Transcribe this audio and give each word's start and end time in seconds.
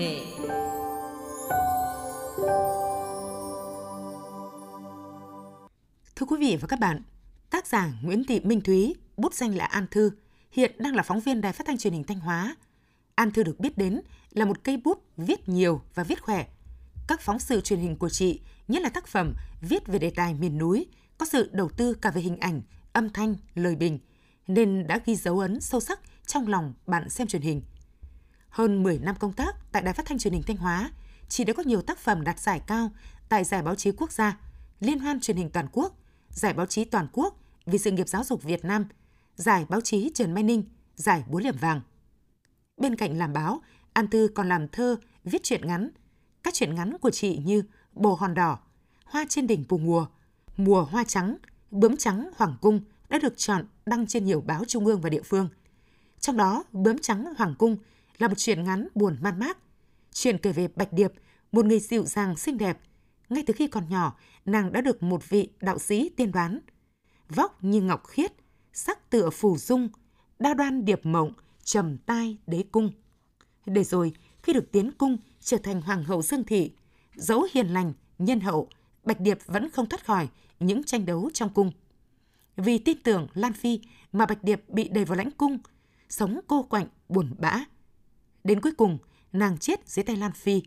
nghệ 0.00 0.20
Thưa 6.16 6.26
quý 6.26 6.36
vị 6.40 6.56
và 6.60 6.66
các 6.68 6.80
bạn, 6.80 7.02
tác 7.50 7.66
giả 7.66 7.92
Nguyễn 8.02 8.24
Thị 8.24 8.40
Minh 8.40 8.60
Thúy, 8.60 8.94
bút 9.16 9.34
danh 9.34 9.56
là 9.56 9.64
An 9.64 9.86
Thư, 9.90 10.10
hiện 10.52 10.72
đang 10.78 10.94
là 10.94 11.02
phóng 11.02 11.20
viên 11.20 11.40
Đài 11.40 11.52
Phát 11.52 11.66
thanh 11.66 11.78
Truyền 11.78 11.92
hình 11.92 12.04
Thanh 12.04 12.20
Hóa. 12.20 12.56
An 13.14 13.30
Thư 13.30 13.42
được 13.42 13.60
biết 13.60 13.78
đến 13.78 14.00
là 14.30 14.44
một 14.44 14.64
cây 14.64 14.76
bút 14.76 15.04
viết 15.16 15.48
nhiều 15.48 15.82
và 15.94 16.04
viết 16.04 16.22
khỏe. 16.22 16.46
Các 17.08 17.20
phóng 17.20 17.38
sự 17.38 17.60
truyền 17.60 17.80
hình 17.80 17.96
của 17.96 18.08
chị, 18.08 18.40
nhất 18.68 18.82
là 18.82 18.88
tác 18.88 19.06
phẩm 19.06 19.34
viết 19.60 19.86
về 19.86 19.98
đề 19.98 20.10
tài 20.10 20.34
miền 20.34 20.58
núi, 20.58 20.86
có 21.18 21.26
sự 21.26 21.50
đầu 21.52 21.68
tư 21.68 21.94
cả 21.94 22.10
về 22.10 22.20
hình 22.20 22.36
ảnh, 22.36 22.62
âm 22.92 23.10
thanh, 23.10 23.34
lời 23.54 23.76
bình, 23.76 23.98
nên 24.46 24.86
đã 24.86 25.00
ghi 25.06 25.16
dấu 25.16 25.38
ấn 25.38 25.60
sâu 25.60 25.80
sắc 25.80 26.00
trong 26.26 26.48
lòng 26.48 26.74
bạn 26.86 27.08
xem 27.08 27.26
truyền 27.26 27.42
hình. 27.42 27.62
Hơn 28.50 28.82
10 28.82 28.98
năm 28.98 29.14
công 29.18 29.32
tác 29.32 29.56
tại 29.72 29.82
Đài 29.82 29.94
Phát 29.94 30.06
thanh 30.06 30.18
Truyền 30.18 30.32
hình 30.32 30.42
Thanh 30.42 30.56
Hóa, 30.56 30.90
chị 31.28 31.44
đã 31.44 31.52
có 31.52 31.62
nhiều 31.62 31.82
tác 31.82 31.98
phẩm 31.98 32.24
đạt 32.24 32.38
giải 32.38 32.60
cao 32.66 32.90
tại 33.28 33.44
Giải 33.44 33.62
báo 33.62 33.74
chí 33.74 33.92
quốc 33.92 34.12
gia, 34.12 34.38
Liên 34.80 34.98
hoan 34.98 35.20
truyền 35.20 35.36
hình 35.36 35.50
toàn 35.50 35.66
quốc, 35.72 35.94
Giải 36.30 36.52
báo 36.52 36.66
chí 36.66 36.84
toàn 36.84 37.06
quốc 37.12 37.40
vì 37.66 37.78
sự 37.78 37.90
nghiệp 37.90 38.08
giáo 38.08 38.24
dục 38.24 38.42
Việt 38.42 38.64
Nam, 38.64 38.84
Giải 39.36 39.66
báo 39.68 39.80
chí 39.80 40.10
Trần 40.14 40.34
Mai 40.34 40.42
Ninh, 40.42 40.64
Giải 40.94 41.24
Búa 41.28 41.38
Liềm 41.38 41.56
Vàng. 41.56 41.80
Bên 42.76 42.96
cạnh 42.96 43.18
làm 43.18 43.32
báo, 43.32 43.62
An 43.92 44.06
Tư 44.06 44.28
còn 44.28 44.48
làm 44.48 44.68
thơ, 44.68 44.96
viết 45.24 45.42
truyện 45.42 45.66
ngắn. 45.66 45.90
Các 46.42 46.54
truyện 46.54 46.74
ngắn 46.74 46.98
của 46.98 47.10
chị 47.10 47.36
như 47.44 47.62
Bồ 47.92 48.14
Hòn 48.14 48.34
Đỏ, 48.34 48.58
Hoa 49.04 49.24
trên 49.28 49.46
đỉnh 49.46 49.64
Pù 49.68 49.78
Mùa, 49.78 50.06
Mùa 50.56 50.82
Hoa 50.82 51.04
Trắng, 51.04 51.36
Bướm 51.70 51.96
Trắng 51.96 52.30
Hoàng 52.36 52.56
Cung 52.60 52.80
đã 53.08 53.18
được 53.18 53.34
chọn 53.36 53.64
đăng 53.86 54.06
trên 54.06 54.24
nhiều 54.24 54.40
báo 54.40 54.64
trung 54.64 54.86
ương 54.86 55.00
và 55.00 55.10
địa 55.10 55.22
phương. 55.22 55.48
Trong 56.20 56.36
đó, 56.36 56.64
Bướm 56.72 56.98
Trắng 56.98 57.34
Hoàng 57.38 57.54
Cung 57.58 57.76
là 58.20 58.28
một 58.28 58.34
chuyện 58.38 58.64
ngắn 58.64 58.88
buồn 58.94 59.16
man 59.20 59.38
mác. 59.38 59.58
Chuyện 60.12 60.38
kể 60.38 60.52
về 60.52 60.68
Bạch 60.76 60.92
Điệp, 60.92 61.12
một 61.52 61.66
người 61.66 61.80
dịu 61.80 62.04
dàng 62.04 62.36
xinh 62.36 62.58
đẹp. 62.58 62.78
Ngay 63.28 63.44
từ 63.46 63.54
khi 63.56 63.66
còn 63.66 63.88
nhỏ, 63.88 64.16
nàng 64.44 64.72
đã 64.72 64.80
được 64.80 65.02
một 65.02 65.28
vị 65.28 65.48
đạo 65.60 65.78
sĩ 65.78 66.08
tiên 66.08 66.32
đoán. 66.32 66.60
Vóc 67.28 67.64
như 67.64 67.82
ngọc 67.82 68.06
khiết, 68.06 68.32
sắc 68.72 69.10
tựa 69.10 69.30
phù 69.30 69.56
dung, 69.56 69.88
đa 70.38 70.54
đoan 70.54 70.84
điệp 70.84 71.00
mộng, 71.06 71.32
trầm 71.64 71.98
tai 71.98 72.38
đế 72.46 72.64
cung. 72.72 72.90
Để 73.66 73.84
rồi, 73.84 74.12
khi 74.42 74.52
được 74.52 74.72
tiến 74.72 74.92
cung 74.92 75.16
trở 75.40 75.56
thành 75.56 75.82
hoàng 75.82 76.04
hậu 76.04 76.22
Dương 76.22 76.44
Thị, 76.44 76.72
dẫu 77.14 77.46
hiền 77.52 77.66
lành, 77.66 77.92
nhân 78.18 78.40
hậu, 78.40 78.68
Bạch 79.04 79.20
Điệp 79.20 79.38
vẫn 79.46 79.70
không 79.70 79.88
thoát 79.88 80.04
khỏi 80.04 80.28
những 80.60 80.84
tranh 80.84 81.06
đấu 81.06 81.30
trong 81.34 81.54
cung. 81.54 81.72
Vì 82.56 82.78
tin 82.78 83.02
tưởng 83.02 83.26
Lan 83.34 83.52
Phi 83.52 83.80
mà 84.12 84.26
Bạch 84.26 84.44
Điệp 84.44 84.64
bị 84.68 84.88
đẩy 84.88 85.04
vào 85.04 85.18
lãnh 85.18 85.30
cung, 85.30 85.58
sống 86.08 86.40
cô 86.46 86.62
quạnh, 86.62 86.86
buồn 87.08 87.34
bã. 87.38 87.64
Đến 88.44 88.60
cuối 88.60 88.72
cùng, 88.72 88.98
nàng 89.32 89.58
chết 89.58 89.88
dưới 89.88 90.02
tay 90.02 90.16
Lan 90.16 90.32
Phi. 90.32 90.62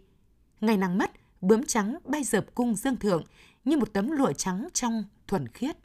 Ngày 0.62 0.78
nàng 0.78 0.98
mất, 0.98 1.12
bướm 1.42 1.66
trắng 1.66 1.98
bay 2.06 2.24
dợp 2.24 2.56
cung 2.56 2.76
dương 2.76 2.98
thượng 2.98 3.24
như 3.66 3.78
một 3.78 3.94
tấm 3.94 4.12
lụa 4.12 4.34
trắng 4.34 4.68
trong 4.74 5.04
thuần 5.28 5.48
khiết. 5.48 5.78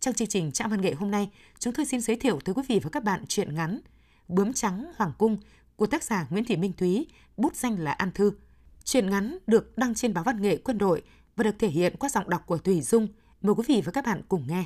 Trong 0.00 0.14
chương 0.14 0.28
trình 0.28 0.52
Trạm 0.52 0.70
Văn 0.70 0.80
nghệ 0.80 0.94
hôm 0.94 1.10
nay, 1.10 1.30
chúng 1.58 1.72
tôi 1.72 1.86
xin 1.86 2.00
giới 2.00 2.16
thiệu 2.16 2.38
tới 2.44 2.54
quý 2.54 2.62
vị 2.68 2.80
và 2.82 2.90
các 2.90 3.04
bạn 3.04 3.24
truyện 3.26 3.54
ngắn 3.54 3.80
Bướm 4.28 4.52
trắng 4.52 4.92
Hoàng 4.96 5.12
cung 5.18 5.36
của 5.76 5.86
tác 5.86 6.02
giả 6.02 6.26
Nguyễn 6.30 6.44
Thị 6.44 6.56
Minh 6.56 6.72
Thúy, 6.72 7.06
bút 7.36 7.56
danh 7.56 7.78
là 7.78 7.92
An 7.92 8.10
Thư. 8.14 8.32
Truyện 8.84 9.10
ngắn 9.10 9.38
được 9.46 9.78
đăng 9.78 9.94
trên 9.94 10.14
báo 10.14 10.24
Văn 10.24 10.42
nghệ 10.42 10.56
Quân 10.56 10.78
đội 10.78 11.02
và 11.36 11.44
được 11.44 11.58
thể 11.58 11.68
hiện 11.68 11.96
qua 11.98 12.08
giọng 12.08 12.30
đọc 12.30 12.42
của 12.46 12.58
Thủy 12.58 12.80
Dung. 12.80 13.08
Mời 13.42 13.54
quý 13.54 13.64
vị 13.68 13.82
và 13.84 13.92
các 13.92 14.06
bạn 14.06 14.22
cùng 14.28 14.46
nghe. 14.48 14.64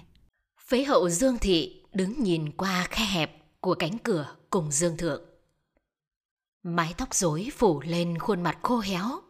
Phế 0.68 0.84
hậu 0.84 1.08
Dương 1.08 1.38
Thị 1.38 1.82
đứng 1.92 2.22
nhìn 2.22 2.50
qua 2.50 2.86
khe 2.90 3.04
hẹp 3.04 3.32
của 3.60 3.74
cánh 3.74 3.98
cửa 3.98 4.36
cùng 4.50 4.70
Dương 4.72 4.96
Thượng. 4.96 5.31
Mái 6.62 6.94
tóc 6.98 7.14
rối 7.14 7.48
phủ 7.56 7.80
lên 7.80 8.18
khuôn 8.18 8.42
mặt 8.42 8.58
khô 8.62 8.78
héo. 8.78 9.22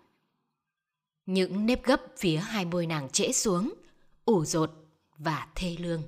Những 1.27 1.67
nếp 1.67 1.85
gấp 1.85 2.01
phía 2.17 2.37
hai 2.37 2.65
môi 2.65 2.87
nàng 2.87 3.11
trễ 3.11 3.33
xuống, 3.33 3.75
ủ 4.25 4.45
rột 4.45 4.71
và 5.19 5.49
thê 5.55 5.77
lương. 5.79 6.03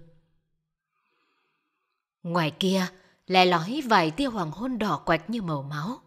Ngoài 2.23 2.53
kia, 2.61 2.87
lè 3.27 3.45
lói 3.45 3.83
vài 3.87 4.11
tia 4.11 4.27
hoàng 4.27 4.51
hôn 4.51 4.79
đỏ 4.79 5.03
quạch 5.07 5.31
như 5.31 5.43
màu 5.43 5.62
máu. 5.62 6.01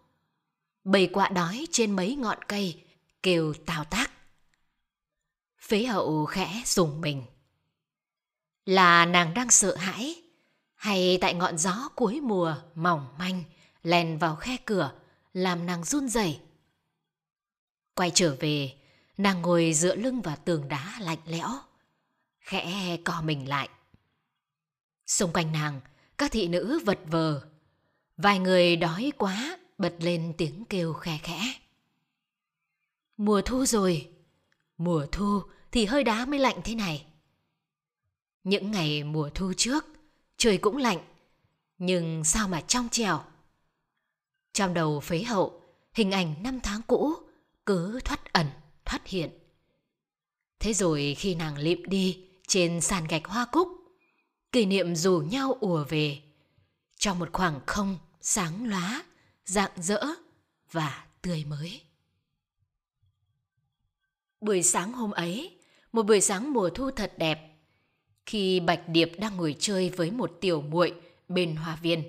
Bầy 0.84 1.08
quạ 1.08 1.30
đói 1.30 1.68
trên 1.72 1.96
mấy 1.96 2.16
ngọn 2.16 2.38
cây 2.48 2.84
kêu 3.24 3.54
tào 3.66 3.84
tác. 3.84 4.12
Phế 5.60 5.84
hậu 5.84 6.26
khẽ 6.26 6.62
dùng 6.66 7.02
mình. 7.02 7.24
Là 8.66 9.06
nàng 9.06 9.34
đang 9.34 9.50
sợ 9.50 9.76
hãi 9.76 10.24
hay 10.76 11.18
tại 11.22 11.34
ngọn 11.34 11.58
gió 11.58 11.90
cuối 11.96 12.22
mùa 12.22 12.56
mỏng 12.76 13.08
manh 13.18 13.44
len 13.84 14.18
vào 14.18 14.36
khe 14.36 14.58
cửa 14.66 14.92
làm 15.38 15.66
nàng 15.66 15.84
run 15.84 16.10
rẩy. 16.10 16.40
Quay 17.96 18.12
trở 18.14 18.36
về, 18.40 18.76
nàng 19.18 19.42
ngồi 19.42 19.74
dựa 19.74 19.96
lưng 19.96 20.22
vào 20.22 20.36
tường 20.46 20.68
đá 20.68 20.98
lạnh 21.02 21.18
lẽo, 21.26 21.50
khẽ 22.40 22.98
co 23.06 23.22
mình 23.22 23.50
lại. 23.50 23.70
Xung 25.08 25.34
quanh 25.34 25.52
nàng, 25.52 25.82
các 26.18 26.32
thị 26.32 26.48
nữ 26.48 26.80
vật 26.86 27.00
vờ. 27.06 27.48
Vài 28.18 28.40
người 28.40 28.76
đói 28.76 29.12
quá, 29.18 29.58
bật 29.78 29.94
lên 30.00 30.34
tiếng 30.38 30.66
kêu 30.66 30.94
khe 30.94 31.20
khẽ. 31.24 31.54
Mùa 33.18 33.42
thu 33.42 33.66
rồi, 33.66 34.10
mùa 34.78 35.06
thu 35.12 35.42
thì 35.72 35.86
hơi 35.86 36.04
đá 36.04 36.26
mới 36.26 36.40
lạnh 36.40 36.62
thế 36.64 36.76
này. 36.76 37.06
Những 38.44 38.72
ngày 38.72 39.04
mùa 39.04 39.30
thu 39.36 39.54
trước, 39.58 39.86
trời 40.38 40.58
cũng 40.58 40.78
lạnh, 40.78 41.00
nhưng 41.78 42.24
sao 42.24 42.48
mà 42.48 42.62
trong 42.62 42.90
trèo. 42.90 43.24
Trong 44.58 44.74
đầu 44.74 45.00
phế 45.00 45.24
hậu, 45.24 45.62
hình 45.94 46.12
ảnh 46.12 46.36
năm 46.44 46.60
tháng 46.64 46.82
cũ 46.88 47.14
cứ 47.66 48.00
thoát 48.06 48.34
ẩn, 48.34 48.48
thoát 48.86 49.08
hiện. 49.08 49.30
Thế 50.60 50.74
rồi 50.74 51.16
khi 51.18 51.36
nàng 51.36 51.58
lịm 51.58 51.84
đi 51.86 52.28
trên 52.48 52.82
sàn 52.82 53.08
gạch 53.08 53.26
hoa 53.26 53.46
cúc, 53.52 53.68
kỷ 54.52 54.66
niệm 54.66 54.96
rủ 54.96 55.20
nhau 55.20 55.58
ùa 55.60 55.84
về 55.90 56.22
trong 56.96 57.20
một 57.20 57.30
khoảng 57.34 57.60
không 57.66 57.98
sáng 58.22 58.70
lóa, 58.70 59.04
rạng 59.46 59.72
rỡ 59.76 60.02
và 60.72 61.06
tươi 61.22 61.46
mới. 61.46 61.82
Buổi 64.42 64.64
sáng 64.64 64.94
hôm 64.94 65.12
ấy, 65.12 65.58
một 65.92 66.04
buổi 66.04 66.22
sáng 66.22 66.54
mùa 66.54 66.70
thu 66.70 66.92
thật 66.92 67.14
đẹp, 67.18 67.58
khi 68.26 68.60
Bạch 68.60 68.90
Điệp 68.90 69.12
đang 69.20 69.38
ngồi 69.38 69.56
chơi 69.60 69.90
với 69.90 70.12
một 70.12 70.38
tiểu 70.42 70.62
muội 70.62 70.94
bên 71.28 71.56
hoa 71.56 71.76
viên. 71.76 72.04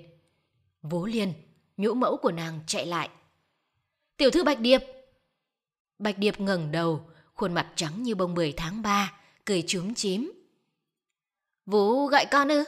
vú 0.81 1.05
Liên, 1.05 1.33
nhũ 1.79 1.93
mẫu 1.93 2.17
của 2.17 2.31
nàng 2.31 2.59
chạy 2.67 2.85
lại. 2.85 3.09
Tiểu 4.17 4.31
thư 4.31 4.43
Bạch 4.43 4.59
Điệp! 4.59 4.83
Bạch 5.99 6.17
Điệp 6.17 6.39
ngẩng 6.39 6.71
đầu, 6.71 7.09
khuôn 7.33 7.53
mặt 7.53 7.71
trắng 7.75 8.03
như 8.03 8.15
bông 8.15 8.33
bưởi 8.33 8.53
tháng 8.57 8.81
3, 8.81 9.13
cười 9.45 9.63
chúm 9.67 9.93
chím. 9.93 10.31
Vũ 11.65 12.07
gọi 12.07 12.25
con 12.31 12.47
ư? 12.47 12.63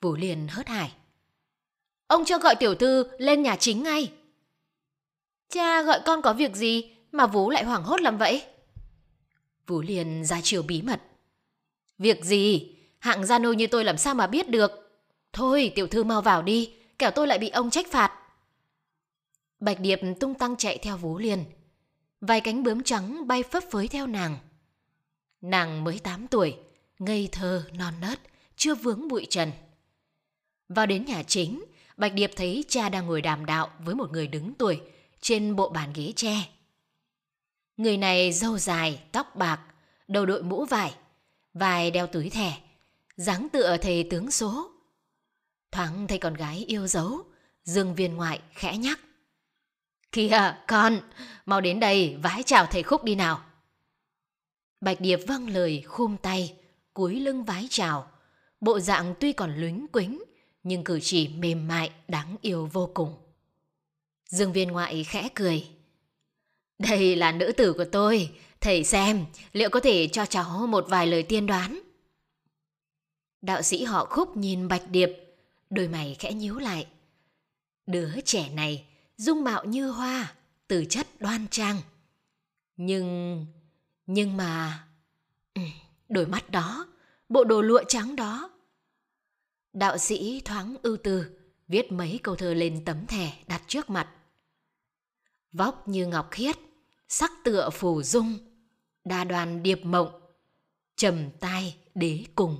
Vũ 0.00 0.16
liền 0.16 0.48
hớt 0.48 0.68
hải. 0.68 0.92
Ông 2.06 2.24
cho 2.24 2.38
gọi 2.38 2.54
tiểu 2.54 2.74
thư 2.74 3.08
lên 3.18 3.42
nhà 3.42 3.56
chính 3.56 3.82
ngay. 3.82 4.12
Cha 5.48 5.82
gọi 5.82 6.00
con 6.06 6.22
có 6.22 6.32
việc 6.32 6.54
gì 6.56 6.96
mà 7.12 7.26
Vũ 7.26 7.50
lại 7.50 7.64
hoảng 7.64 7.82
hốt 7.82 8.00
làm 8.00 8.18
vậy? 8.18 8.42
Vũ 9.66 9.80
liền 9.80 10.24
ra 10.24 10.40
chiều 10.42 10.62
bí 10.62 10.82
mật. 10.82 11.02
Việc 11.98 12.24
gì? 12.24 12.74
Hạng 12.98 13.26
gia 13.26 13.38
nô 13.38 13.52
như 13.52 13.66
tôi 13.66 13.84
làm 13.84 13.98
sao 13.98 14.14
mà 14.14 14.26
biết 14.26 14.48
được? 14.48 14.70
Thôi 15.32 15.72
tiểu 15.74 15.86
thư 15.86 16.04
mau 16.04 16.22
vào 16.22 16.42
đi, 16.42 16.72
kẻo 16.98 17.10
tôi 17.10 17.26
lại 17.26 17.38
bị 17.38 17.48
ông 17.48 17.70
trách 17.70 17.86
phạt. 17.90 18.12
Bạch 19.60 19.80
Điệp 19.80 20.00
tung 20.20 20.34
tăng 20.34 20.56
chạy 20.56 20.78
theo 20.78 20.96
Vũ 20.96 21.18
Liên. 21.18 21.44
Vài 22.20 22.40
cánh 22.40 22.62
bướm 22.62 22.82
trắng 22.82 23.26
bay 23.28 23.42
phấp 23.42 23.62
phới 23.70 23.88
theo 23.88 24.06
nàng. 24.06 24.38
Nàng 25.40 25.84
mới 25.84 25.98
8 25.98 26.28
tuổi, 26.28 26.56
ngây 26.98 27.28
thơ, 27.32 27.64
non 27.72 27.94
nớt, 28.00 28.20
chưa 28.56 28.74
vướng 28.74 29.08
bụi 29.08 29.26
trần. 29.30 29.52
Vào 30.68 30.86
đến 30.86 31.04
nhà 31.04 31.22
chính, 31.22 31.64
Bạch 31.96 32.12
Điệp 32.12 32.30
thấy 32.36 32.64
cha 32.68 32.88
đang 32.88 33.06
ngồi 33.06 33.22
đàm 33.22 33.46
đạo 33.46 33.70
với 33.78 33.94
một 33.94 34.10
người 34.10 34.26
đứng 34.26 34.54
tuổi 34.54 34.80
trên 35.20 35.56
bộ 35.56 35.68
bàn 35.68 35.92
ghế 35.94 36.12
tre. 36.16 36.48
Người 37.76 37.96
này 37.96 38.32
râu 38.32 38.58
dài, 38.58 39.00
tóc 39.12 39.36
bạc, 39.36 39.60
đầu 40.08 40.26
đội 40.26 40.42
mũ 40.42 40.64
vải, 40.64 40.94
vài 41.54 41.90
đeo 41.90 42.06
túi 42.06 42.30
thẻ, 42.30 42.58
dáng 43.16 43.48
tựa 43.52 43.76
thầy 43.76 44.04
tướng 44.10 44.30
số. 44.30 44.70
Thoáng 45.76 46.06
thấy 46.06 46.18
con 46.18 46.34
gái 46.34 46.64
yêu 46.68 46.86
dấu, 46.86 47.24
Dương 47.64 47.94
viên 47.94 48.14
ngoại 48.14 48.40
khẽ 48.54 48.76
nhắc. 48.76 49.00
Kìa, 50.12 50.54
con, 50.68 51.00
mau 51.46 51.60
đến 51.60 51.80
đây 51.80 52.16
vái 52.22 52.42
chào 52.42 52.66
thầy 52.66 52.82
Khúc 52.82 53.04
đi 53.04 53.14
nào. 53.14 53.44
Bạch 54.80 55.00
Điệp 55.00 55.20
vâng 55.26 55.48
lời 55.48 55.82
khum 55.86 56.16
tay, 56.16 56.54
cúi 56.94 57.20
lưng 57.20 57.44
vái 57.44 57.66
chào. 57.70 58.10
Bộ 58.60 58.80
dạng 58.80 59.14
tuy 59.20 59.32
còn 59.32 59.56
lúnh 59.56 59.86
quính, 59.88 60.22
nhưng 60.62 60.84
cử 60.84 61.00
chỉ 61.02 61.28
mềm 61.28 61.68
mại, 61.68 61.90
đáng 62.08 62.36
yêu 62.40 62.68
vô 62.72 62.90
cùng. 62.94 63.14
Dương 64.28 64.52
viên 64.52 64.68
ngoại 64.68 65.04
khẽ 65.04 65.28
cười. 65.34 65.66
Đây 66.78 67.16
là 67.16 67.32
nữ 67.32 67.52
tử 67.56 67.72
của 67.72 67.86
tôi, 67.92 68.30
thầy 68.60 68.84
xem 68.84 69.24
liệu 69.52 69.70
có 69.70 69.80
thể 69.80 70.08
cho 70.08 70.26
cháu 70.26 70.66
một 70.66 70.86
vài 70.88 71.06
lời 71.06 71.22
tiên 71.22 71.46
đoán. 71.46 71.80
Đạo 73.42 73.62
sĩ 73.62 73.84
họ 73.84 74.04
khúc 74.04 74.36
nhìn 74.36 74.68
Bạch 74.68 74.90
Điệp, 74.90 75.25
đôi 75.70 75.88
mày 75.88 76.16
khẽ 76.18 76.32
nhíu 76.32 76.58
lại. 76.58 76.86
Đứa 77.86 78.20
trẻ 78.24 78.50
này, 78.54 78.86
dung 79.16 79.44
mạo 79.44 79.64
như 79.64 79.90
hoa, 79.90 80.34
từ 80.68 80.84
chất 80.84 81.06
đoan 81.18 81.46
trang. 81.50 81.76
Nhưng... 82.76 83.46
nhưng 84.06 84.36
mà... 84.36 84.82
Ừ, 85.54 85.62
đôi 86.08 86.26
mắt 86.26 86.50
đó, 86.50 86.86
bộ 87.28 87.44
đồ 87.44 87.62
lụa 87.62 87.82
trắng 87.88 88.16
đó. 88.16 88.50
Đạo 89.72 89.98
sĩ 89.98 90.42
thoáng 90.44 90.76
ưu 90.82 90.96
tư, 90.96 91.38
viết 91.68 91.92
mấy 91.92 92.20
câu 92.22 92.36
thơ 92.36 92.54
lên 92.54 92.84
tấm 92.84 93.06
thẻ 93.06 93.32
đặt 93.46 93.62
trước 93.66 93.90
mặt. 93.90 94.08
Vóc 95.52 95.88
như 95.88 96.06
ngọc 96.06 96.28
khiết, 96.30 96.56
sắc 97.08 97.30
tựa 97.44 97.70
phù 97.70 98.02
dung, 98.02 98.38
đa 99.04 99.24
đoàn 99.24 99.62
điệp 99.62 99.84
mộng, 99.84 100.20
trầm 100.96 101.30
tai 101.40 101.76
đế 101.94 102.24
cùng. 102.34 102.58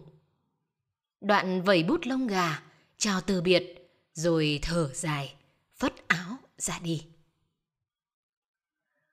Đoạn 1.20 1.62
vẩy 1.62 1.82
bút 1.82 2.00
lông 2.06 2.26
gà, 2.26 2.62
chào 2.98 3.20
từ 3.20 3.42
biệt, 3.42 3.90
rồi 4.12 4.58
thở 4.62 4.90
dài, 4.94 5.34
phất 5.76 6.08
áo 6.08 6.36
ra 6.58 6.78
đi. 6.78 7.06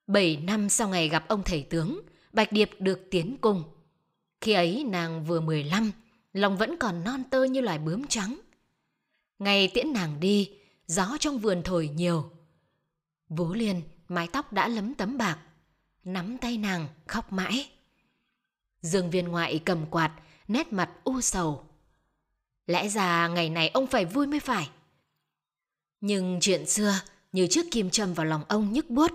Bảy 0.07 0.37
năm 0.37 0.69
sau 0.69 0.89
ngày 0.89 1.09
gặp 1.09 1.25
ông 1.27 1.43
thầy 1.43 1.63
tướng, 1.63 2.01
Bạch 2.33 2.51
Điệp 2.51 2.69
được 2.79 2.99
tiến 3.11 3.37
cung. 3.41 3.63
Khi 4.41 4.53
ấy 4.53 4.83
nàng 4.83 5.25
vừa 5.25 5.39
15, 5.39 5.91
lòng 6.33 6.57
vẫn 6.57 6.77
còn 6.79 7.03
non 7.03 7.23
tơ 7.31 7.43
như 7.43 7.61
loài 7.61 7.79
bướm 7.79 8.07
trắng. 8.07 8.39
Ngày 9.39 9.71
tiễn 9.73 9.93
nàng 9.93 10.19
đi, 10.19 10.51
gió 10.87 11.17
trong 11.19 11.39
vườn 11.39 11.61
thổi 11.63 11.87
nhiều. 11.87 12.31
Vú 13.29 13.53
Liên, 13.53 13.81
mái 14.07 14.27
tóc 14.27 14.53
đã 14.53 14.67
lấm 14.67 14.93
tấm 14.93 15.17
bạc, 15.17 15.39
nắm 16.03 16.37
tay 16.37 16.57
nàng 16.57 16.87
khóc 17.07 17.31
mãi. 17.31 17.71
Dương 18.81 19.09
viên 19.09 19.27
ngoại 19.27 19.61
cầm 19.65 19.85
quạt, 19.85 20.11
nét 20.47 20.73
mặt 20.73 20.91
u 21.03 21.21
sầu. 21.21 21.65
Lẽ 22.67 22.89
ra 22.89 23.27
ngày 23.27 23.49
này 23.49 23.69
ông 23.69 23.87
phải 23.87 24.05
vui 24.05 24.27
mới 24.27 24.39
phải. 24.39 24.69
Nhưng 26.01 26.39
chuyện 26.41 26.65
xưa 26.65 26.99
như 27.31 27.47
chiếc 27.49 27.71
kim 27.71 27.89
châm 27.89 28.13
vào 28.13 28.25
lòng 28.25 28.43
ông 28.47 28.73
nhức 28.73 28.89
buốt. 28.89 29.11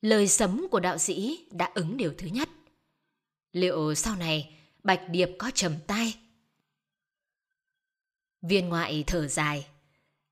Lời 0.00 0.28
sấm 0.28 0.66
của 0.70 0.80
đạo 0.80 0.98
sĩ 0.98 1.46
đã 1.50 1.70
ứng 1.74 1.96
điều 1.96 2.14
thứ 2.18 2.26
nhất. 2.26 2.48
Liệu 3.52 3.94
sau 3.94 4.16
này 4.16 4.54
Bạch 4.82 5.00
Điệp 5.10 5.30
có 5.38 5.50
trầm 5.54 5.72
tay? 5.86 6.18
Viên 8.42 8.68
ngoại 8.68 9.04
thở 9.06 9.28
dài. 9.28 9.66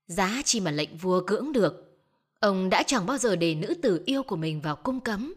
Giá 0.07 0.41
chi 0.45 0.59
mà 0.59 0.71
lệnh 0.71 0.97
vua 0.97 1.23
cưỡng 1.27 1.51
được. 1.53 1.99
Ông 2.39 2.69
đã 2.69 2.83
chẳng 2.83 3.05
bao 3.05 3.17
giờ 3.17 3.35
để 3.35 3.55
nữ 3.55 3.73
tử 3.81 4.03
yêu 4.05 4.23
của 4.23 4.35
mình 4.35 4.61
vào 4.61 4.75
cung 4.75 4.99
cấm. 4.99 5.33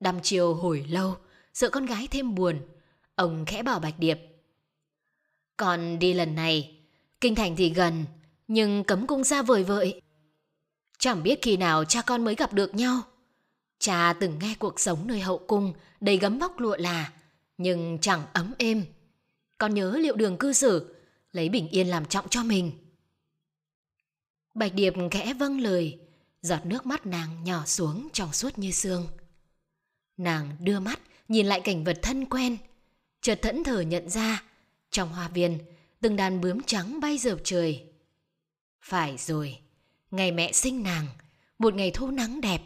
Đăm 0.00 0.20
chiều 0.22 0.54
hồi 0.54 0.86
lâu, 0.88 1.16
sợ 1.54 1.70
con 1.70 1.86
gái 1.86 2.08
thêm 2.10 2.34
buồn. 2.34 2.60
Ông 3.14 3.44
khẽ 3.46 3.62
bảo 3.62 3.80
Bạch 3.80 3.98
Điệp. 3.98 4.33
Còn 5.56 5.98
đi 5.98 6.14
lần 6.14 6.34
này, 6.34 6.76
kinh 7.20 7.34
thành 7.34 7.56
thì 7.56 7.70
gần, 7.70 8.04
nhưng 8.48 8.84
cấm 8.84 9.06
cung 9.06 9.24
xa 9.24 9.42
vời 9.42 9.64
vợi. 9.64 10.00
Chẳng 10.98 11.22
biết 11.22 11.38
khi 11.42 11.56
nào 11.56 11.84
cha 11.84 12.02
con 12.02 12.24
mới 12.24 12.34
gặp 12.34 12.52
được 12.52 12.74
nhau. 12.74 13.00
Cha 13.78 14.14
từng 14.20 14.38
nghe 14.38 14.54
cuộc 14.58 14.80
sống 14.80 15.06
nơi 15.06 15.20
hậu 15.20 15.38
cung 15.38 15.72
đầy 16.00 16.16
gấm 16.16 16.38
vóc 16.38 16.58
lụa 16.58 16.76
là, 16.76 17.12
nhưng 17.58 17.98
chẳng 18.00 18.22
ấm 18.32 18.54
êm. 18.58 18.84
Con 19.58 19.74
nhớ 19.74 19.96
liệu 19.98 20.16
đường 20.16 20.36
cư 20.38 20.52
xử, 20.52 20.94
lấy 21.32 21.48
bình 21.48 21.68
yên 21.68 21.88
làm 21.88 22.04
trọng 22.04 22.28
cho 22.28 22.44
mình. 22.44 22.72
Bạch 24.54 24.74
Điệp 24.74 24.94
khẽ 25.10 25.34
vâng 25.34 25.60
lời, 25.60 25.98
giọt 26.42 26.66
nước 26.66 26.86
mắt 26.86 27.06
nàng 27.06 27.44
nhỏ 27.44 27.64
xuống 27.66 28.08
trong 28.12 28.32
suốt 28.32 28.58
như 28.58 28.70
sương. 28.70 29.06
Nàng 30.16 30.56
đưa 30.60 30.80
mắt 30.80 31.00
nhìn 31.28 31.46
lại 31.46 31.60
cảnh 31.60 31.84
vật 31.84 31.98
thân 32.02 32.26
quen, 32.26 32.56
chợt 33.22 33.38
thẫn 33.42 33.64
thờ 33.64 33.80
nhận 33.80 34.10
ra, 34.10 34.42
trong 34.94 35.08
hoa 35.08 35.28
viên, 35.28 35.58
từng 36.00 36.16
đàn 36.16 36.40
bướm 36.40 36.62
trắng 36.62 37.00
bay 37.00 37.18
dợp 37.18 37.38
trời. 37.44 37.84
Phải 38.80 39.16
rồi, 39.16 39.58
ngày 40.10 40.32
mẹ 40.32 40.52
sinh 40.52 40.82
nàng, 40.82 41.06
một 41.58 41.74
ngày 41.74 41.90
thu 41.94 42.10
nắng 42.10 42.40
đẹp, 42.40 42.62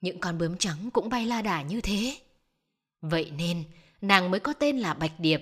những 0.00 0.20
con 0.20 0.38
bướm 0.38 0.58
trắng 0.58 0.90
cũng 0.92 1.08
bay 1.08 1.26
la 1.26 1.42
đà 1.42 1.62
như 1.62 1.80
thế. 1.80 2.16
Vậy 3.00 3.32
nên, 3.36 3.64
nàng 4.00 4.30
mới 4.30 4.40
có 4.40 4.52
tên 4.52 4.78
là 4.78 4.94
Bạch 4.94 5.20
Điệp. 5.20 5.40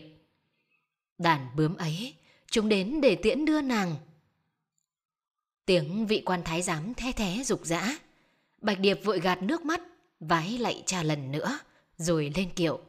Đàn 1.18 1.56
bướm 1.56 1.76
ấy, 1.76 2.14
chúng 2.50 2.68
đến 2.68 3.00
để 3.00 3.14
tiễn 3.14 3.44
đưa 3.44 3.60
nàng. 3.60 3.96
Tiếng 5.66 6.06
vị 6.06 6.22
quan 6.24 6.42
thái 6.44 6.62
giám 6.62 6.94
the 6.94 7.12
thé 7.12 7.42
rục 7.44 7.66
rã. 7.66 7.98
Bạch 8.60 8.80
Điệp 8.80 9.04
vội 9.04 9.20
gạt 9.20 9.42
nước 9.42 9.62
mắt, 9.62 9.80
vái 10.20 10.58
lạy 10.58 10.82
cha 10.86 11.02
lần 11.02 11.32
nữa, 11.32 11.58
rồi 11.96 12.32
lên 12.36 12.50
kiệu. 12.50 12.80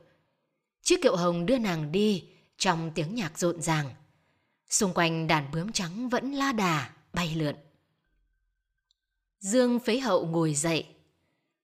Chiếc 0.82 1.02
kiệu 1.02 1.16
hồng 1.16 1.46
đưa 1.46 1.58
nàng 1.58 1.92
đi 1.92 2.32
trong 2.62 2.92
tiếng 2.96 3.16
nhạc 3.16 3.40
rộn 3.40 3.62
ràng. 3.62 3.90
Xung 4.70 4.94
quanh 4.94 5.28
đàn 5.28 5.52
bướm 5.52 5.72
trắng 5.72 6.10
vẫn 6.10 6.32
la 6.32 6.52
đà, 6.52 6.90
bay 7.14 7.36
lượn. 7.36 7.56
Dương 9.40 9.80
phế 9.80 10.00
hậu 10.00 10.26
ngồi 10.26 10.54
dậy. 10.54 10.88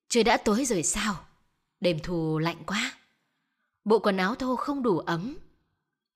Trời 0.09 0.23
đã 0.23 0.38
tối 0.38 0.65
rồi 0.65 0.83
sao? 0.83 1.25
Đêm 1.79 1.99
thu 2.03 2.38
lạnh 2.38 2.63
quá. 2.67 2.97
Bộ 3.85 3.99
quần 3.99 4.17
áo 4.17 4.35
thô 4.35 4.55
không 4.55 4.83
đủ 4.83 4.99
ấm. 4.99 5.38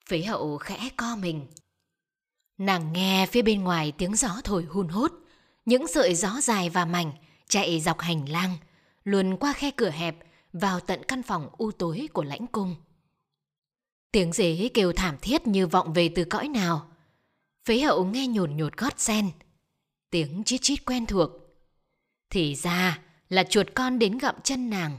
Phế 0.09 0.21
hậu 0.21 0.57
khẽ 0.57 0.89
co 0.97 1.15
mình. 1.15 1.47
Nàng 2.57 2.93
nghe 2.93 3.27
phía 3.31 3.41
bên 3.41 3.63
ngoài 3.63 3.93
tiếng 3.97 4.15
gió 4.15 4.41
thổi 4.43 4.63
hun 4.63 4.87
hút. 4.87 5.11
Những 5.65 5.87
sợi 5.87 6.15
gió 6.15 6.41
dài 6.41 6.69
và 6.69 6.85
mảnh 6.85 7.11
chạy 7.47 7.79
dọc 7.79 7.99
hành 7.99 8.29
lang, 8.29 8.57
luồn 9.03 9.37
qua 9.37 9.53
khe 9.53 9.71
cửa 9.71 9.89
hẹp 9.89 10.15
vào 10.53 10.79
tận 10.79 11.01
căn 11.07 11.23
phòng 11.23 11.49
u 11.57 11.71
tối 11.71 12.09
của 12.13 12.23
lãnh 12.23 12.47
cung. 12.47 12.75
Tiếng 14.11 14.33
dế 14.33 14.69
kêu 14.73 14.93
thảm 14.93 15.17
thiết 15.21 15.47
như 15.47 15.67
vọng 15.67 15.93
về 15.93 16.09
từ 16.15 16.23
cõi 16.23 16.47
nào. 16.47 16.91
Phế 17.65 17.79
hậu 17.79 18.05
nghe 18.05 18.27
nhồn 18.27 18.57
nhột 18.57 18.77
gót 18.77 18.99
sen. 18.99 19.31
Tiếng 20.09 20.43
chít 20.43 20.61
chít 20.61 20.85
quen 20.85 21.05
thuộc. 21.05 21.31
Thì 22.29 22.55
ra 22.55 22.99
là 23.29 23.43
chuột 23.43 23.67
con 23.75 23.99
đến 23.99 24.17
gặm 24.17 24.35
chân 24.43 24.69
nàng. 24.69 24.97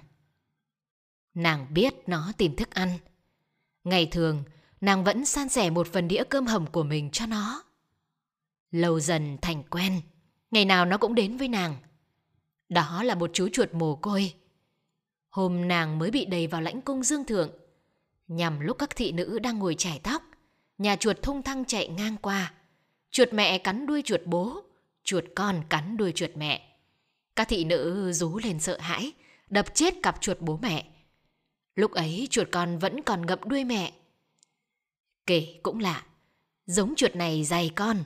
Nàng 1.35 1.75
biết 1.75 1.95
nó 2.07 2.33
tìm 2.37 2.57
thức 2.57 2.71
ăn. 2.71 2.99
Ngày 3.85 4.07
thường, 4.07 4.45
nàng 4.81 5.05
vẫn 5.05 5.25
san 5.25 5.49
sẻ 5.49 5.71
một 5.71 5.87
phần 5.93 6.09
đĩa 6.09 6.23
cơm 6.29 6.47
hầm 6.47 6.67
của 6.67 6.83
mình 6.83 7.11
cho 7.11 7.27
nó. 7.27 7.63
Lâu 8.71 9.01
dần 9.01 9.39
thành 9.43 9.63
quen, 9.71 10.01
ngày 10.51 10.65
nào 10.65 10.85
nó 10.85 10.99
cũng 10.99 11.15
đến 11.15 11.37
với 11.37 11.49
nàng. 11.49 11.77
Đó 12.69 13.03
là 13.03 13.15
một 13.15 13.31
chú 13.33 13.49
chuột 13.53 13.75
mồ 13.75 13.97
côi. 13.97 14.35
Hôm 15.31 15.69
nàng 15.69 15.99
mới 15.99 16.11
bị 16.11 16.25
đầy 16.25 16.47
vào 16.47 16.61
lãnh 16.61 16.81
cung 16.81 17.03
dương 17.03 17.25
thượng. 17.25 17.51
Nhằm 18.37 18.61
lúc 18.61 18.79
các 18.79 18.97
thị 18.97 19.13
nữ 19.13 19.39
đang 19.39 19.59
ngồi 19.59 19.75
chải 19.75 20.01
tóc, 20.03 20.23
nhà 20.79 20.97
chuột 20.97 21.23
thung 21.23 21.43
thăng 21.43 21.65
chạy 21.65 21.89
ngang 21.89 22.17
qua. 22.23 22.55
Chuột 23.11 23.33
mẹ 23.33 23.59
cắn 23.59 23.87
đuôi 23.87 24.03
chuột 24.05 24.21
bố, 24.25 24.63
chuột 25.05 25.25
con 25.35 25.63
cắn 25.69 25.97
đuôi 25.97 26.13
chuột 26.13 26.31
mẹ. 26.35 26.79
Các 27.37 27.49
thị 27.49 27.65
nữ 27.65 28.13
rú 28.13 28.39
lên 28.39 28.61
sợ 28.61 28.79
hãi, 28.79 29.13
đập 29.51 29.75
chết 29.75 29.95
cặp 30.03 30.21
chuột 30.21 30.41
bố 30.41 30.59
mẹ. 30.63 30.87
Lúc 31.75 31.93
ấy 31.93 32.29
chuột 32.31 32.49
con 32.53 32.79
vẫn 32.79 33.03
còn 33.03 33.27
ngậm 33.27 33.39
đuôi 33.45 33.65
mẹ. 33.65 33.93
Kể 35.27 35.61
cũng 35.63 35.81
lạ, 35.81 36.05
giống 36.67 36.95
chuột 36.97 37.17
này 37.17 37.45
dày 37.45 37.73
con, 37.75 38.05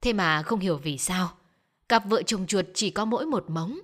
thế 0.00 0.12
mà 0.12 0.42
không 0.42 0.60
hiểu 0.60 0.76
vì 0.76 0.98
sao. 0.98 1.32
Cặp 1.88 2.04
vợ 2.06 2.22
chồng 2.22 2.46
chuột 2.46 2.66
chỉ 2.74 2.90
có 2.90 3.04
mỗi 3.04 3.26
một 3.26 3.50
móng. 3.50 3.78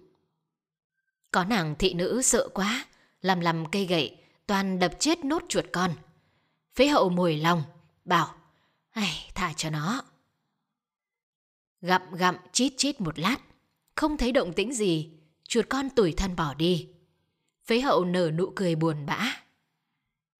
Có 1.30 1.44
nàng 1.44 1.74
thị 1.78 1.94
nữ 1.94 2.22
sợ 2.22 2.48
quá, 2.54 2.86
làm 3.20 3.40
làm 3.40 3.70
cây 3.70 3.86
gậy, 3.86 4.21
toàn 4.52 4.78
đập 4.78 4.92
chết 4.98 5.24
nốt 5.24 5.42
chuột 5.48 5.64
con. 5.72 5.94
Phế 6.74 6.86
hậu 6.86 7.08
mùi 7.08 7.36
lòng, 7.36 7.62
bảo, 8.04 8.34
ai 8.90 9.30
thả 9.34 9.52
cho 9.52 9.70
nó. 9.70 10.02
Gặm 11.80 12.02
gặm 12.14 12.36
chít 12.52 12.72
chít 12.76 13.00
một 13.00 13.18
lát, 13.18 13.36
không 13.94 14.16
thấy 14.16 14.32
động 14.32 14.52
tĩnh 14.52 14.74
gì, 14.74 15.10
chuột 15.48 15.68
con 15.68 15.90
tủi 15.90 16.12
thân 16.12 16.36
bỏ 16.36 16.54
đi. 16.54 16.88
Phế 17.66 17.80
hậu 17.80 18.04
nở 18.04 18.30
nụ 18.30 18.52
cười 18.56 18.74
buồn 18.74 19.06
bã. 19.06 19.42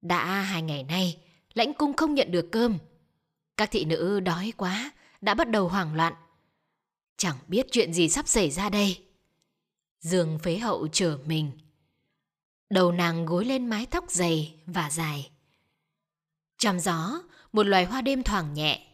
Đã 0.03 0.41
hai 0.41 0.63
ngày 0.63 0.83
nay, 0.83 1.19
lãnh 1.55 1.75
cung 1.75 1.97
không 1.97 2.15
nhận 2.15 2.31
được 2.31 2.49
cơm. 2.53 2.79
Các 3.57 3.71
thị 3.71 3.85
nữ 3.85 4.21
đói 4.21 4.53
quá, 4.57 4.93
đã 5.21 5.35
bắt 5.35 5.51
đầu 5.51 5.69
hoảng 5.69 5.95
loạn. 5.95 6.15
Chẳng 7.17 7.37
biết 7.49 7.67
chuyện 7.71 7.93
gì 7.93 8.09
sắp 8.09 8.29
xảy 8.29 8.51
ra 8.51 8.69
đây. 8.69 9.05
Dương 10.01 10.39
phế 10.39 10.59
hậu 10.59 10.89
trở 10.93 11.19
mình. 11.27 11.51
Đầu 12.73 12.93
nàng 12.93 13.27
gối 13.27 13.45
lên 13.45 13.67
mái 13.67 13.87
tóc 13.87 14.11
dày 14.11 14.55
và 14.67 14.91
dài. 14.91 15.31
Trong 16.59 16.81
gió, 16.81 17.23
một 17.53 17.67
loài 17.67 17.85
hoa 17.85 18.01
đêm 18.01 18.23
thoảng 18.23 18.55
nhẹ. 18.55 18.87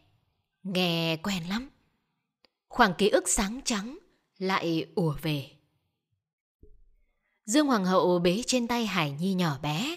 Nghe 0.63 1.17
quen 1.17 1.49
lắm. 1.49 1.71
Khoảng 2.69 2.95
ký 2.99 3.09
ức 3.09 3.29
sáng 3.29 3.61
trắng 3.65 3.99
lại 4.39 4.87
ùa 4.95 5.15
về. 5.23 5.51
Dương 7.47 7.67
Hoàng 7.67 7.85
hậu 7.85 8.19
bế 8.19 8.43
trên 8.47 8.69
tay 8.69 8.87
Hải 8.87 9.11
Nhi 9.11 9.35
nhỏ 9.35 9.59
bé, 9.63 9.97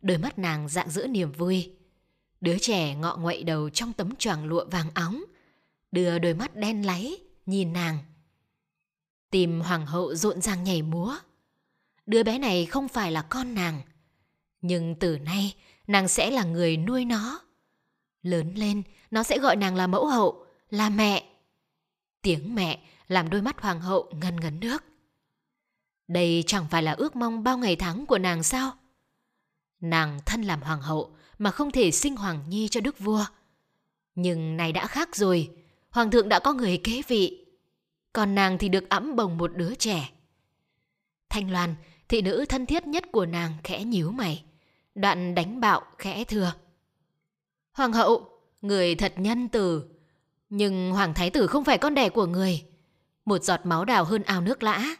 đôi 0.00 0.18
mắt 0.18 0.38
nàng 0.38 0.68
dạng 0.68 0.90
giữa 0.90 1.06
niềm 1.06 1.32
vui. 1.32 1.72
Đứa 2.40 2.58
trẻ 2.58 2.94
ngọ 2.94 3.16
nguậy 3.16 3.42
đầu 3.42 3.70
trong 3.70 3.92
tấm 3.92 4.16
choàng 4.16 4.46
lụa 4.46 4.64
vàng 4.70 4.90
óng, 4.94 5.24
đưa 5.92 6.18
đôi 6.18 6.34
mắt 6.34 6.56
đen 6.56 6.86
láy 6.86 7.18
nhìn 7.46 7.72
nàng. 7.72 7.98
Tìm 9.30 9.60
hoàng 9.60 9.86
hậu 9.86 10.14
rộn 10.14 10.40
ràng 10.40 10.64
nhảy 10.64 10.82
múa. 10.82 11.16
Đứa 12.10 12.22
bé 12.22 12.38
này 12.38 12.66
không 12.66 12.88
phải 12.88 13.12
là 13.12 13.22
con 13.22 13.54
nàng, 13.54 13.80
nhưng 14.60 14.94
từ 14.94 15.18
nay 15.18 15.54
nàng 15.86 16.08
sẽ 16.08 16.30
là 16.30 16.44
người 16.44 16.76
nuôi 16.76 17.04
nó. 17.04 17.40
Lớn 18.22 18.54
lên, 18.54 18.82
nó 19.10 19.22
sẽ 19.22 19.38
gọi 19.38 19.56
nàng 19.56 19.76
là 19.76 19.86
mẫu 19.86 20.06
hậu, 20.06 20.46
là 20.70 20.88
mẹ. 20.88 21.24
Tiếng 22.22 22.54
mẹ 22.54 22.80
làm 23.08 23.30
đôi 23.30 23.42
mắt 23.42 23.60
hoàng 23.60 23.80
hậu 23.80 24.12
ngần 24.12 24.40
ngấn 24.40 24.60
nước. 24.60 24.84
Đây 26.08 26.44
chẳng 26.46 26.66
phải 26.70 26.82
là 26.82 26.92
ước 26.92 27.16
mong 27.16 27.44
bao 27.44 27.58
ngày 27.58 27.76
tháng 27.76 28.06
của 28.06 28.18
nàng 28.18 28.42
sao? 28.42 28.72
Nàng 29.80 30.20
thân 30.26 30.42
làm 30.42 30.62
hoàng 30.62 30.82
hậu 30.82 31.16
mà 31.38 31.50
không 31.50 31.70
thể 31.70 31.90
sinh 31.90 32.16
hoàng 32.16 32.44
nhi 32.48 32.68
cho 32.68 32.80
đức 32.80 32.98
vua. 32.98 33.24
Nhưng 34.14 34.56
này 34.56 34.72
đã 34.72 34.86
khác 34.86 35.16
rồi, 35.16 35.50
hoàng 35.90 36.10
thượng 36.10 36.28
đã 36.28 36.38
có 36.38 36.52
người 36.52 36.80
kế 36.84 37.02
vị. 37.08 37.46
Còn 38.12 38.34
nàng 38.34 38.58
thì 38.58 38.68
được 38.68 38.88
ẵm 38.88 39.16
bồng 39.16 39.38
một 39.38 39.56
đứa 39.56 39.74
trẻ. 39.74 40.10
Thanh 41.28 41.50
Loan, 41.50 41.74
thị 42.10 42.22
nữ 42.22 42.44
thân 42.48 42.66
thiết 42.66 42.86
nhất 42.86 43.04
của 43.12 43.26
nàng 43.26 43.52
khẽ 43.64 43.84
nhíu 43.84 44.10
mày. 44.10 44.44
Đoạn 44.94 45.34
đánh 45.34 45.60
bạo 45.60 45.82
khẽ 45.98 46.24
thưa. 46.24 46.52
Hoàng 47.72 47.92
hậu, 47.92 48.28
người 48.60 48.94
thật 48.94 49.14
nhân 49.16 49.48
từ. 49.48 49.84
Nhưng 50.48 50.90
hoàng 50.90 51.14
thái 51.14 51.30
tử 51.30 51.46
không 51.46 51.64
phải 51.64 51.78
con 51.78 51.94
đẻ 51.94 52.08
của 52.08 52.26
người. 52.26 52.64
Một 53.24 53.42
giọt 53.44 53.60
máu 53.64 53.84
đào 53.84 54.04
hơn 54.04 54.22
ao 54.22 54.40
nước 54.40 54.62
lã. 54.62 54.96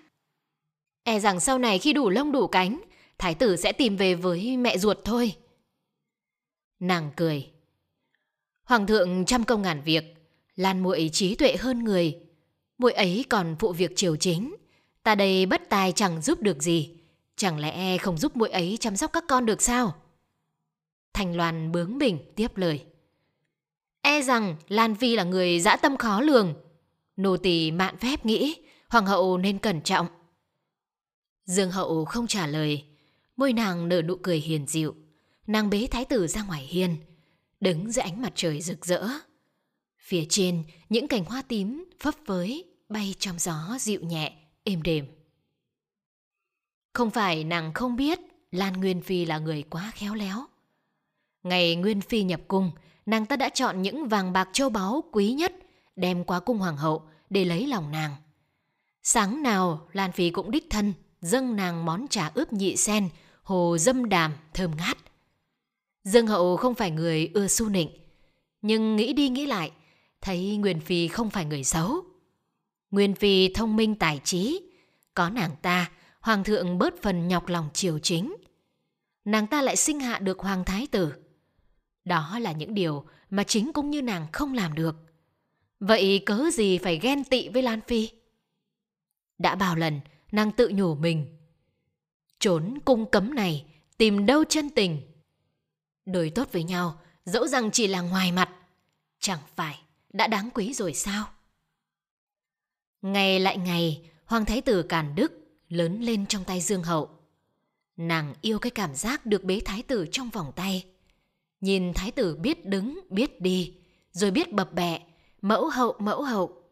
E 1.02 1.21
rằng 1.21 1.40
sau 1.40 1.59
này 1.59 1.79
khi 1.79 1.93
đủ 1.93 2.11
lông 2.11 2.33
đủ 2.33 2.47
cánh, 2.47 2.81
thái 3.19 3.35
tử 3.35 3.57
sẽ 3.57 3.73
tìm 3.73 3.97
về 3.97 4.14
với 4.14 4.57
mẹ 4.57 4.79
ruột 4.79 4.99
thôi. 5.05 5.35
Nàng 6.81 7.11
cười. 7.17 7.50
Hoàng 8.64 8.87
thượng 8.87 9.25
trăm 9.25 9.45
công 9.45 9.62
ngàn 9.62 9.83
việc, 9.83 10.14
Lan 10.57 10.81
muội 10.81 11.11
trí 11.12 11.35
tuệ 11.35 11.57
hơn 11.57 11.85
người. 11.85 12.19
Muội 12.79 12.93
ấy 12.93 13.25
còn 13.29 13.57
phụ 13.59 13.73
việc 13.73 13.93
triều 13.97 14.17
chính. 14.17 14.57
Ta 15.02 15.14
đây 15.14 15.47
bất 15.47 15.62
tài 15.69 15.93
chẳng 15.93 16.23
giúp 16.23 16.43
được 16.43 16.62
gì. 16.62 17.00
Chẳng 17.41 17.61
lẽ 17.61 17.71
e 17.71 17.99
không 17.99 18.19
giúp 18.19 18.37
muội 18.37 18.51
ấy 18.51 18.77
chăm 18.81 18.97
sóc 18.97 19.13
các 19.13 19.25
con 19.29 19.47
được 19.47 19.63
sao? 19.63 19.95
Thành 21.13 21.37
Loan 21.37 21.73
bướng 21.73 21.99
bỉnh 21.99 22.19
tiếp 22.37 22.57
lời. 22.57 22.85
E 24.01 24.23
rằng 24.23 24.57
Lan 24.69 24.95
vi 24.95 25.17
là 25.17 25.25
người 25.25 25.61
dã 25.61 25.77
tâm 25.77 25.97
khó 25.97 26.21
lường. 26.21 26.55
Nô 27.17 27.37
tỳ 27.37 27.71
mạn 27.71 27.99
phép 27.99 28.27
nghĩ 28.27 28.57
hoàng 28.89 29.07
hậu 29.07 29.39
nên 29.39 29.59
cẩn 29.59 29.81
trọng. 29.83 30.07
Dương 31.45 31.71
hậu 31.71 32.05
không 32.05 32.27
trả 32.27 32.47
lời, 32.47 32.85
môi 33.37 33.53
nàng 33.53 33.89
nở 33.89 34.03
nụ 34.03 34.17
cười 34.17 34.39
hiền 34.39 34.67
dịu. 34.67 34.95
Nàng 35.47 35.71
bế 35.71 35.87
thái 35.91 36.05
tử 36.05 36.27
ra 36.27 36.43
ngoài 36.43 36.63
hiên, 36.63 36.97
đứng 37.61 37.93
dưới 37.93 38.03
ánh 38.03 38.23
mặt 38.23 38.33
trời 38.35 38.61
rực 38.61 38.87
rỡ. 38.87 39.09
Phía 39.99 40.25
trên, 40.29 40.65
những 40.89 41.09
cành 41.09 41.25
hoa 41.25 41.43
tím 41.43 41.85
phấp 42.01 42.15
phới 42.27 42.65
bay 42.89 43.15
trong 43.19 43.39
gió 43.39 43.77
dịu 43.79 44.01
nhẹ, 44.01 44.33
êm 44.65 44.83
đềm. 44.83 45.20
Không 46.93 47.11
phải 47.11 47.45
nàng 47.45 47.73
không 47.75 47.97
biết 47.97 48.21
Lan 48.51 48.73
Nguyên 48.73 49.03
Phi 49.03 49.25
là 49.25 49.39
người 49.39 49.63
quá 49.71 49.93
khéo 49.95 50.15
léo. 50.15 50.45
Ngày 51.43 51.77
Nguyên 51.77 52.01
Phi 52.01 52.23
nhập 52.23 52.41
cung, 52.49 52.71
nàng 53.07 53.27
ta 53.27 53.37
đã 53.37 53.49
chọn 53.49 53.83
những 53.83 54.09
vàng 54.09 54.33
bạc 54.33 54.49
châu 54.53 54.71
báu 54.71 55.05
quý 55.13 55.33
nhất 55.33 55.53
đem 55.97 56.25
qua 56.25 56.41
cung 56.41 56.59
hoàng 56.59 56.77
hậu 56.77 57.03
để 57.31 57.45
lấy 57.45 57.67
lòng 57.67 57.91
nàng. 57.91 58.17
Sáng 59.03 59.43
nào 59.43 59.89
Lan 59.93 60.13
Phi 60.13 60.31
cũng 60.31 60.51
đích 60.51 60.67
thân 60.71 60.93
dâng 61.21 61.57
nàng 61.57 61.85
món 61.85 62.09
trà 62.09 62.31
ướp 62.35 62.53
nhị 62.53 62.77
sen, 62.77 63.09
hồ 63.43 63.77
dâm 63.81 64.09
đàm 64.09 64.33
thơm 64.55 64.71
ngát. 64.77 64.97
Dương 66.05 66.27
hậu 66.27 66.57
không 66.57 66.75
phải 66.75 66.91
người 66.91 67.31
ưa 67.35 67.49
su 67.49 67.69
nịnh, 67.69 67.91
nhưng 68.63 68.97
nghĩ 68.97 69.13
đi 69.13 69.29
nghĩ 69.29 69.47
lại, 69.47 69.71
thấy 70.21 70.57
Nguyên 70.57 70.81
Phi 70.81 71.09
không 71.09 71.31
phải 71.31 71.45
người 71.45 71.65
xấu. 71.65 72.05
Nguyên 72.91 73.15
Phi 73.15 73.55
thông 73.55 73.77
minh 73.77 73.95
tài 73.95 74.21
trí, 74.25 74.61
có 75.15 75.31
nàng 75.31 75.51
ta, 75.63 75.91
hoàng 76.21 76.45
thượng 76.45 76.79
bớt 76.79 77.03
phần 77.03 77.29
nhọc 77.29 77.49
lòng 77.49 77.69
triều 77.75 77.99
chính. 77.99 78.37
Nàng 79.25 79.47
ta 79.47 79.62
lại 79.62 79.77
sinh 79.77 80.00
hạ 80.00 80.19
được 80.19 80.39
hoàng 80.39 80.65
thái 80.65 80.87
tử. 80.87 81.15
Đó 82.05 82.39
là 82.39 82.53
những 82.53 82.75
điều 82.75 83.05
mà 83.31 83.45
chính 83.45 83.73
cũng 83.73 83.91
như 83.91 84.03
nàng 84.03 84.27
không 84.33 84.55
làm 84.55 84.75
được. 84.75 84.97
Vậy 85.81 86.23
cớ 86.27 86.50
gì 86.53 86.79
phải 86.79 86.99
ghen 86.99 87.25
tị 87.25 87.49
với 87.49 87.62
Lan 87.62 87.81
Phi? 87.81 88.11
Đã 89.39 89.55
bao 89.55 89.77
lần 89.77 90.00
nàng 90.33 90.53
tự 90.53 90.71
nhủ 90.75 90.95
mình. 90.95 91.37
Trốn 92.39 92.79
cung 92.85 93.11
cấm 93.11 93.35
này, 93.35 93.67
tìm 93.97 94.27
đâu 94.27 94.45
chân 94.45 94.71
tình. 94.71 95.03
Đối 96.07 96.31
tốt 96.31 96.49
với 96.53 96.62
nhau, 96.62 97.00
dẫu 97.25 97.47
rằng 97.47 97.71
chỉ 97.71 97.87
là 97.87 98.00
ngoài 98.00 98.33
mặt, 98.33 98.50
chẳng 99.19 99.41
phải 99.57 99.81
đã 100.12 100.27
đáng 100.27 100.50
quý 100.55 100.75
rồi 100.75 100.95
sao? 100.95 101.25
Ngày 103.03 103.41
lại 103.41 103.59
ngày, 103.59 104.11
Hoàng 104.25 104.45
Thái 104.45 104.61
tử 104.61 104.83
Càn 104.83 105.15
Đức 105.15 105.40
lớn 105.71 106.00
lên 106.00 106.27
trong 106.27 106.45
tay 106.45 106.61
Dương 106.61 106.83
Hậu. 106.83 107.11
Nàng 107.97 108.35
yêu 108.41 108.59
cái 108.59 108.71
cảm 108.71 108.95
giác 108.95 109.27
được 109.27 109.45
bế 109.45 109.61
Thái 109.65 109.83
tử 109.83 110.07
trong 110.12 110.31
vòng 110.31 110.53
tay. 110.57 110.85
Nhìn 111.61 111.93
Thái 111.95 112.11
tử 112.11 112.37
biết 112.37 112.67
đứng, 112.67 113.00
biết 113.11 113.41
đi, 113.41 113.75
rồi 114.12 114.31
biết 114.31 114.53
bập 114.53 114.73
bẹ, 114.73 115.03
mẫu 115.43 115.69
hậu 115.69 115.97
mẫu 115.99 116.23
hậu. 116.23 116.62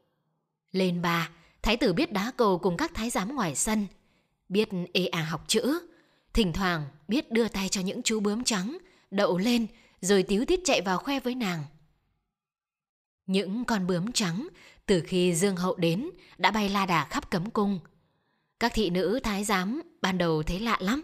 Lên 0.73 1.03
bà, 1.03 1.31
Thái 1.63 1.77
tử 1.77 1.93
biết 1.93 2.13
đá 2.13 2.33
cầu 2.37 2.59
cùng 2.59 2.77
các 2.77 2.95
thái 2.95 3.11
giám 3.11 3.35
ngoài 3.35 3.55
sân, 3.55 3.87
biết 4.49 4.69
ê 4.93 5.07
à 5.07 5.23
học 5.23 5.45
chữ, 5.47 5.81
thỉnh 6.33 6.53
thoảng 6.53 6.85
biết 7.09 7.31
đưa 7.31 7.49
tay 7.49 7.69
cho 7.69 7.81
những 7.81 8.03
chú 8.03 8.21
bướm 8.21 8.45
trắng, 8.45 8.79
đậu 9.11 9.39
lên 9.39 9.67
rồi 10.01 10.23
tiếu 10.23 10.45
tiết 10.45 10.61
chạy 10.65 10.81
vào 10.81 10.99
khoe 10.99 11.21
với 11.21 11.35
nàng. 11.35 11.65
Những 13.27 13.65
con 13.65 13.87
bướm 13.87 14.13
trắng 14.13 14.49
từ 14.87 15.03
khi 15.07 15.35
Dương 15.35 15.57
Hậu 15.57 15.77
đến 15.77 16.11
đã 16.39 16.51
bay 16.51 16.69
la 16.69 16.87
đà 16.87 17.05
khắp 17.05 17.31
cấm 17.31 17.51
cung. 17.51 17.81
Các 18.61 18.73
thị 18.75 18.91
nữ 18.91 19.21
thái 19.23 19.45
giám 19.45 19.83
ban 20.03 20.19
đầu 20.19 20.43
thấy 20.43 20.61
lạ 20.61 20.79
lắm, 20.81 21.03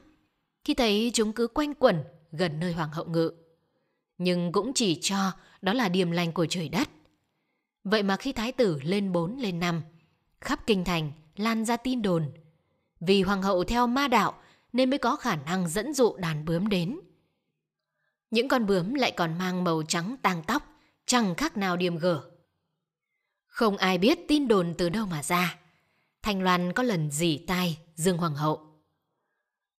khi 0.64 0.74
thấy 0.74 1.10
chúng 1.14 1.32
cứ 1.32 1.46
quanh 1.46 1.74
quẩn 1.74 2.04
gần 2.32 2.60
nơi 2.60 2.72
hoàng 2.72 2.92
hậu 2.92 3.04
ngự. 3.04 3.32
Nhưng 4.18 4.52
cũng 4.52 4.72
chỉ 4.74 4.98
cho 5.02 5.32
đó 5.62 5.72
là 5.72 5.88
điềm 5.88 6.10
lành 6.10 6.32
của 6.32 6.46
trời 6.46 6.68
đất. 6.68 6.88
Vậy 7.84 8.02
mà 8.02 8.16
khi 8.16 8.32
thái 8.32 8.52
tử 8.52 8.80
lên 8.82 9.12
4 9.12 9.36
lên 9.38 9.60
5, 9.60 9.82
khắp 10.40 10.66
kinh 10.66 10.84
thành 10.84 11.12
lan 11.36 11.64
ra 11.64 11.76
tin 11.76 12.02
đồn. 12.02 12.32
Vì 13.00 13.22
hoàng 13.22 13.42
hậu 13.42 13.64
theo 13.64 13.86
ma 13.86 14.08
đạo 14.08 14.34
nên 14.72 14.90
mới 14.90 14.98
có 14.98 15.16
khả 15.16 15.36
năng 15.36 15.68
dẫn 15.68 15.92
dụ 15.92 16.16
đàn 16.16 16.44
bướm 16.44 16.68
đến. 16.68 17.00
Những 18.30 18.48
con 18.48 18.66
bướm 18.66 18.94
lại 18.94 19.12
còn 19.16 19.38
mang 19.38 19.64
màu 19.64 19.82
trắng 19.82 20.16
tang 20.22 20.42
tóc, 20.46 20.62
chẳng 21.06 21.34
khác 21.34 21.56
nào 21.56 21.76
điềm 21.76 21.96
gở. 21.96 22.30
Không 23.46 23.76
ai 23.76 23.98
biết 23.98 24.18
tin 24.28 24.48
đồn 24.48 24.74
từ 24.78 24.88
đâu 24.88 25.06
mà 25.06 25.22
ra. 25.22 25.58
Thanh 26.24 26.42
Loan 26.42 26.72
có 26.72 26.82
lần 26.82 27.10
dỉ 27.10 27.38
tai 27.38 27.78
Dương 27.94 28.18
Hoàng 28.18 28.34
hậu. 28.34 28.60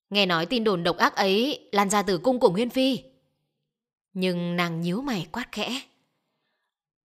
Nghe 0.09 0.25
nói 0.25 0.45
tin 0.45 0.63
đồn 0.63 0.83
độc 0.83 0.97
ác 0.97 1.15
ấy 1.15 1.69
lan 1.71 1.89
ra 1.89 2.01
từ 2.01 2.17
cung 2.17 2.39
của 2.39 2.51
Nguyên 2.51 2.69
Phi. 2.69 2.99
Nhưng 4.13 4.55
nàng 4.55 4.81
nhíu 4.81 5.01
mày 5.01 5.27
quát 5.31 5.51
khẽ. 5.51 5.81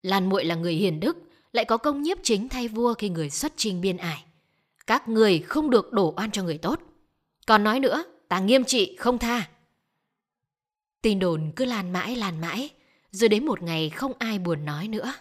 Lan 0.02 0.28
muội 0.28 0.44
là 0.44 0.54
người 0.54 0.74
hiền 0.74 1.00
đức, 1.00 1.16
lại 1.52 1.64
có 1.64 1.76
công 1.76 2.02
nhiếp 2.02 2.18
chính 2.22 2.48
thay 2.48 2.68
vua 2.68 2.94
khi 2.94 3.08
người 3.08 3.30
xuất 3.30 3.52
trình 3.56 3.80
biên 3.80 3.96
ải. 3.96 4.24
Các 4.86 5.08
người 5.08 5.38
không 5.38 5.70
được 5.70 5.92
đổ 5.92 6.14
oan 6.16 6.30
cho 6.30 6.42
người 6.42 6.58
tốt. 6.58 6.80
Còn 7.46 7.64
nói 7.64 7.80
nữa, 7.80 8.04
ta 8.28 8.40
nghiêm 8.40 8.64
trị 8.64 8.96
không 8.98 9.18
tha. 9.18 9.48
Tin 11.02 11.18
đồn 11.18 11.52
cứ 11.56 11.64
lan 11.64 11.92
mãi 11.92 12.16
lan 12.16 12.40
mãi, 12.40 12.70
rồi 13.10 13.28
đến 13.28 13.46
một 13.46 13.62
ngày 13.62 13.90
không 13.90 14.12
ai 14.18 14.38
buồn 14.38 14.64
nói 14.64 14.88
nữa. 14.88 15.12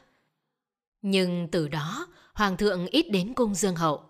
Nhưng 1.02 1.48
từ 1.52 1.68
đó, 1.68 2.08
Hoàng 2.36 2.58
thượng 2.58 2.88
ít 2.88 3.12
đến 3.12 3.34
cung 3.34 3.56
Dương 3.56 3.76
Hậu. 3.76 4.02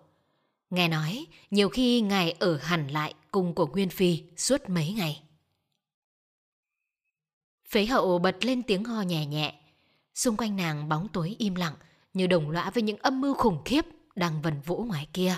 Nghe 0.70 0.88
nói, 0.88 1.26
nhiều 1.50 1.68
khi 1.68 2.00
ngài 2.00 2.32
ở 2.32 2.56
hẳn 2.56 2.88
lại 2.88 3.14
cung 3.30 3.54
của 3.54 3.66
Nguyên 3.66 3.88
Phi 3.88 4.22
suốt 4.36 4.68
mấy 4.68 4.92
ngày. 4.92 5.22
Phế 7.68 7.86
hậu 7.86 8.18
bật 8.18 8.44
lên 8.44 8.62
tiếng 8.62 8.84
ho 8.84 9.02
nhẹ 9.02 9.26
nhẹ. 9.26 9.60
Xung 10.14 10.36
quanh 10.36 10.56
nàng 10.56 10.88
bóng 10.88 11.08
tối 11.12 11.36
im 11.38 11.54
lặng, 11.54 11.74
như 12.14 12.26
đồng 12.26 12.50
lõa 12.50 12.70
với 12.70 12.82
những 12.82 12.96
âm 12.96 13.20
mưu 13.20 13.34
khủng 13.34 13.62
khiếp 13.64 13.84
đang 14.14 14.42
vần 14.42 14.60
vũ 14.60 14.84
ngoài 14.84 15.08
kia. 15.12 15.36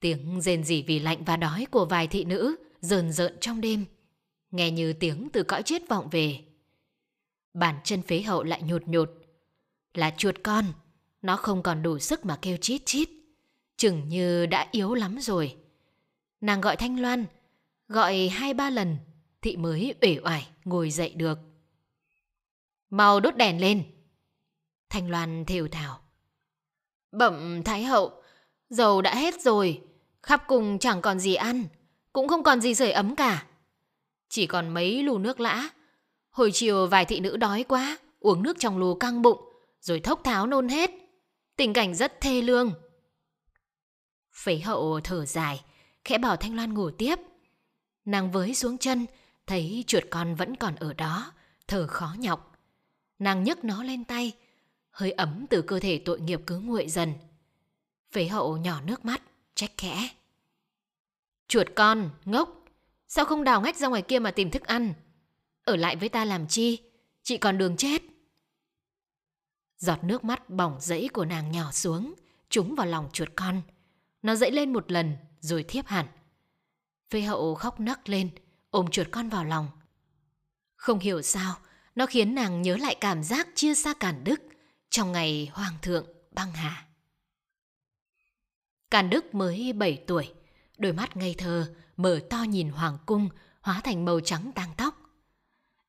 Tiếng 0.00 0.40
rên 0.40 0.64
rỉ 0.64 0.82
vì 0.82 0.98
lạnh 0.98 1.24
và 1.24 1.36
đói 1.36 1.66
của 1.70 1.84
vài 1.84 2.06
thị 2.06 2.24
nữ 2.24 2.56
rờn 2.80 3.12
rợn 3.12 3.36
trong 3.40 3.60
đêm, 3.60 3.84
nghe 4.50 4.70
như 4.70 4.92
tiếng 4.92 5.28
từ 5.32 5.42
cõi 5.42 5.62
chết 5.62 5.82
vọng 5.88 6.08
về. 6.10 6.40
Bàn 7.54 7.76
chân 7.84 8.02
phế 8.02 8.22
hậu 8.22 8.42
lại 8.42 8.62
nhột 8.62 8.88
nhột. 8.88 9.10
Là 9.94 10.14
chuột 10.16 10.36
con, 10.42 10.64
nó 11.22 11.36
không 11.36 11.62
còn 11.62 11.82
đủ 11.82 11.98
sức 11.98 12.24
mà 12.24 12.38
kêu 12.42 12.56
chít 12.56 12.82
chít. 12.86 13.08
Chừng 13.76 14.08
như 14.08 14.46
đã 14.46 14.68
yếu 14.70 14.94
lắm 14.94 15.18
rồi. 15.20 15.56
Nàng 16.40 16.60
gọi 16.60 16.76
Thanh 16.76 17.00
Loan, 17.00 17.26
gọi 17.88 18.28
hai 18.28 18.54
ba 18.54 18.70
lần, 18.70 18.96
thị 19.42 19.56
mới 19.56 19.94
uể 20.00 20.18
oải 20.24 20.48
ngồi 20.64 20.90
dậy 20.90 21.12
được. 21.16 21.38
Mau 22.90 23.20
đốt 23.20 23.36
đèn 23.36 23.60
lên, 23.60 23.84
Thanh 24.90 25.10
Loan 25.10 25.44
thều 25.44 25.68
thào. 25.68 26.00
Bẩm 27.12 27.62
Thái 27.62 27.84
Hậu, 27.84 28.22
dầu 28.70 29.02
đã 29.02 29.14
hết 29.14 29.40
rồi, 29.40 29.80
khắp 30.22 30.44
cùng 30.46 30.78
chẳng 30.78 31.02
còn 31.02 31.18
gì 31.18 31.34
ăn, 31.34 31.64
cũng 32.12 32.28
không 32.28 32.42
còn 32.42 32.60
gì 32.60 32.74
sưởi 32.74 32.90
ấm 32.90 33.16
cả. 33.16 33.46
Chỉ 34.28 34.46
còn 34.46 34.68
mấy 34.68 35.02
lù 35.02 35.18
nước 35.18 35.40
lã. 35.40 35.68
Hồi 36.30 36.50
chiều 36.52 36.86
vài 36.86 37.04
thị 37.04 37.20
nữ 37.20 37.36
đói 37.36 37.64
quá, 37.68 37.98
uống 38.20 38.42
nước 38.42 38.56
trong 38.58 38.78
lù 38.78 38.94
căng 38.94 39.22
bụng, 39.22 39.40
rồi 39.80 40.00
thốc 40.00 40.24
tháo 40.24 40.46
nôn 40.46 40.68
hết. 40.68 40.90
Tình 41.56 41.72
cảnh 41.72 41.94
rất 41.94 42.20
thê 42.20 42.42
lương. 42.42 42.72
Phế 44.32 44.58
hậu 44.58 45.00
thở 45.04 45.26
dài, 45.26 45.64
khẽ 46.04 46.18
bảo 46.18 46.36
Thanh 46.36 46.56
Loan 46.56 46.74
ngủ 46.74 46.90
tiếp. 46.90 47.18
Nàng 48.04 48.32
với 48.32 48.54
xuống 48.54 48.78
chân, 48.78 49.06
thấy 49.46 49.84
chuột 49.86 50.04
con 50.10 50.34
vẫn 50.34 50.56
còn 50.56 50.74
ở 50.74 50.92
đó, 50.92 51.32
thở 51.68 51.86
khó 51.86 52.14
nhọc. 52.18 52.56
Nàng 53.18 53.44
nhấc 53.44 53.64
nó 53.64 53.82
lên 53.82 54.04
tay, 54.04 54.32
hơi 54.90 55.12
ấm 55.12 55.46
từ 55.50 55.62
cơ 55.62 55.80
thể 55.80 56.02
tội 56.04 56.20
nghiệp 56.20 56.40
cứ 56.46 56.58
nguội 56.58 56.88
dần. 56.88 57.12
Phế 58.12 58.26
hậu 58.26 58.56
nhỏ 58.56 58.80
nước 58.80 59.04
mắt, 59.04 59.22
trách 59.54 59.72
khẽ. 59.76 60.08
Chuột 61.48 61.66
con, 61.76 62.10
ngốc, 62.24 62.64
sao 63.08 63.24
không 63.24 63.44
đào 63.44 63.60
ngách 63.60 63.76
ra 63.76 63.88
ngoài 63.88 64.02
kia 64.02 64.18
mà 64.18 64.30
tìm 64.30 64.50
thức 64.50 64.62
ăn? 64.62 64.94
Ở 65.64 65.76
lại 65.76 65.96
với 65.96 66.08
ta 66.08 66.24
làm 66.24 66.46
chi? 66.48 66.78
Chị 67.22 67.38
còn 67.38 67.58
đường 67.58 67.76
chết. 67.76 68.02
Giọt 69.82 70.04
nước 70.04 70.24
mắt 70.24 70.50
bỏng 70.50 70.80
rẫy 70.80 71.08
của 71.12 71.24
nàng 71.24 71.52
nhỏ 71.52 71.72
xuống, 71.72 72.14
trúng 72.50 72.74
vào 72.74 72.86
lòng 72.86 73.08
chuột 73.12 73.28
con. 73.36 73.62
Nó 74.22 74.34
dậy 74.34 74.50
lên 74.50 74.72
một 74.72 74.92
lần 74.92 75.16
rồi 75.40 75.64
thiếp 75.68 75.86
hẳn. 75.86 76.06
Phê 77.10 77.20
hậu 77.20 77.54
khóc 77.54 77.80
nấc 77.80 78.08
lên, 78.08 78.30
ôm 78.70 78.90
chuột 78.90 79.06
con 79.10 79.28
vào 79.28 79.44
lòng. 79.44 79.68
Không 80.76 80.98
hiểu 80.98 81.22
sao, 81.22 81.54
nó 81.94 82.06
khiến 82.06 82.34
nàng 82.34 82.62
nhớ 82.62 82.76
lại 82.76 82.96
cảm 83.00 83.22
giác 83.22 83.48
chia 83.54 83.74
xa 83.74 83.94
Càn 83.94 84.24
Đức 84.24 84.40
trong 84.90 85.12
ngày 85.12 85.50
Hoàng 85.52 85.74
thượng 85.82 86.06
băng 86.30 86.52
hà. 86.52 86.86
Càn 88.90 89.10
Đức 89.10 89.34
mới 89.34 89.72
7 89.72 90.04
tuổi, 90.06 90.32
đôi 90.78 90.92
mắt 90.92 91.16
ngây 91.16 91.34
thơ, 91.38 91.74
mở 91.96 92.20
to 92.30 92.42
nhìn 92.42 92.68
Hoàng 92.68 92.98
cung, 93.06 93.28
hóa 93.60 93.80
thành 93.84 94.04
màu 94.04 94.20
trắng 94.20 94.52
tang 94.54 94.70
tóc. 94.76 94.94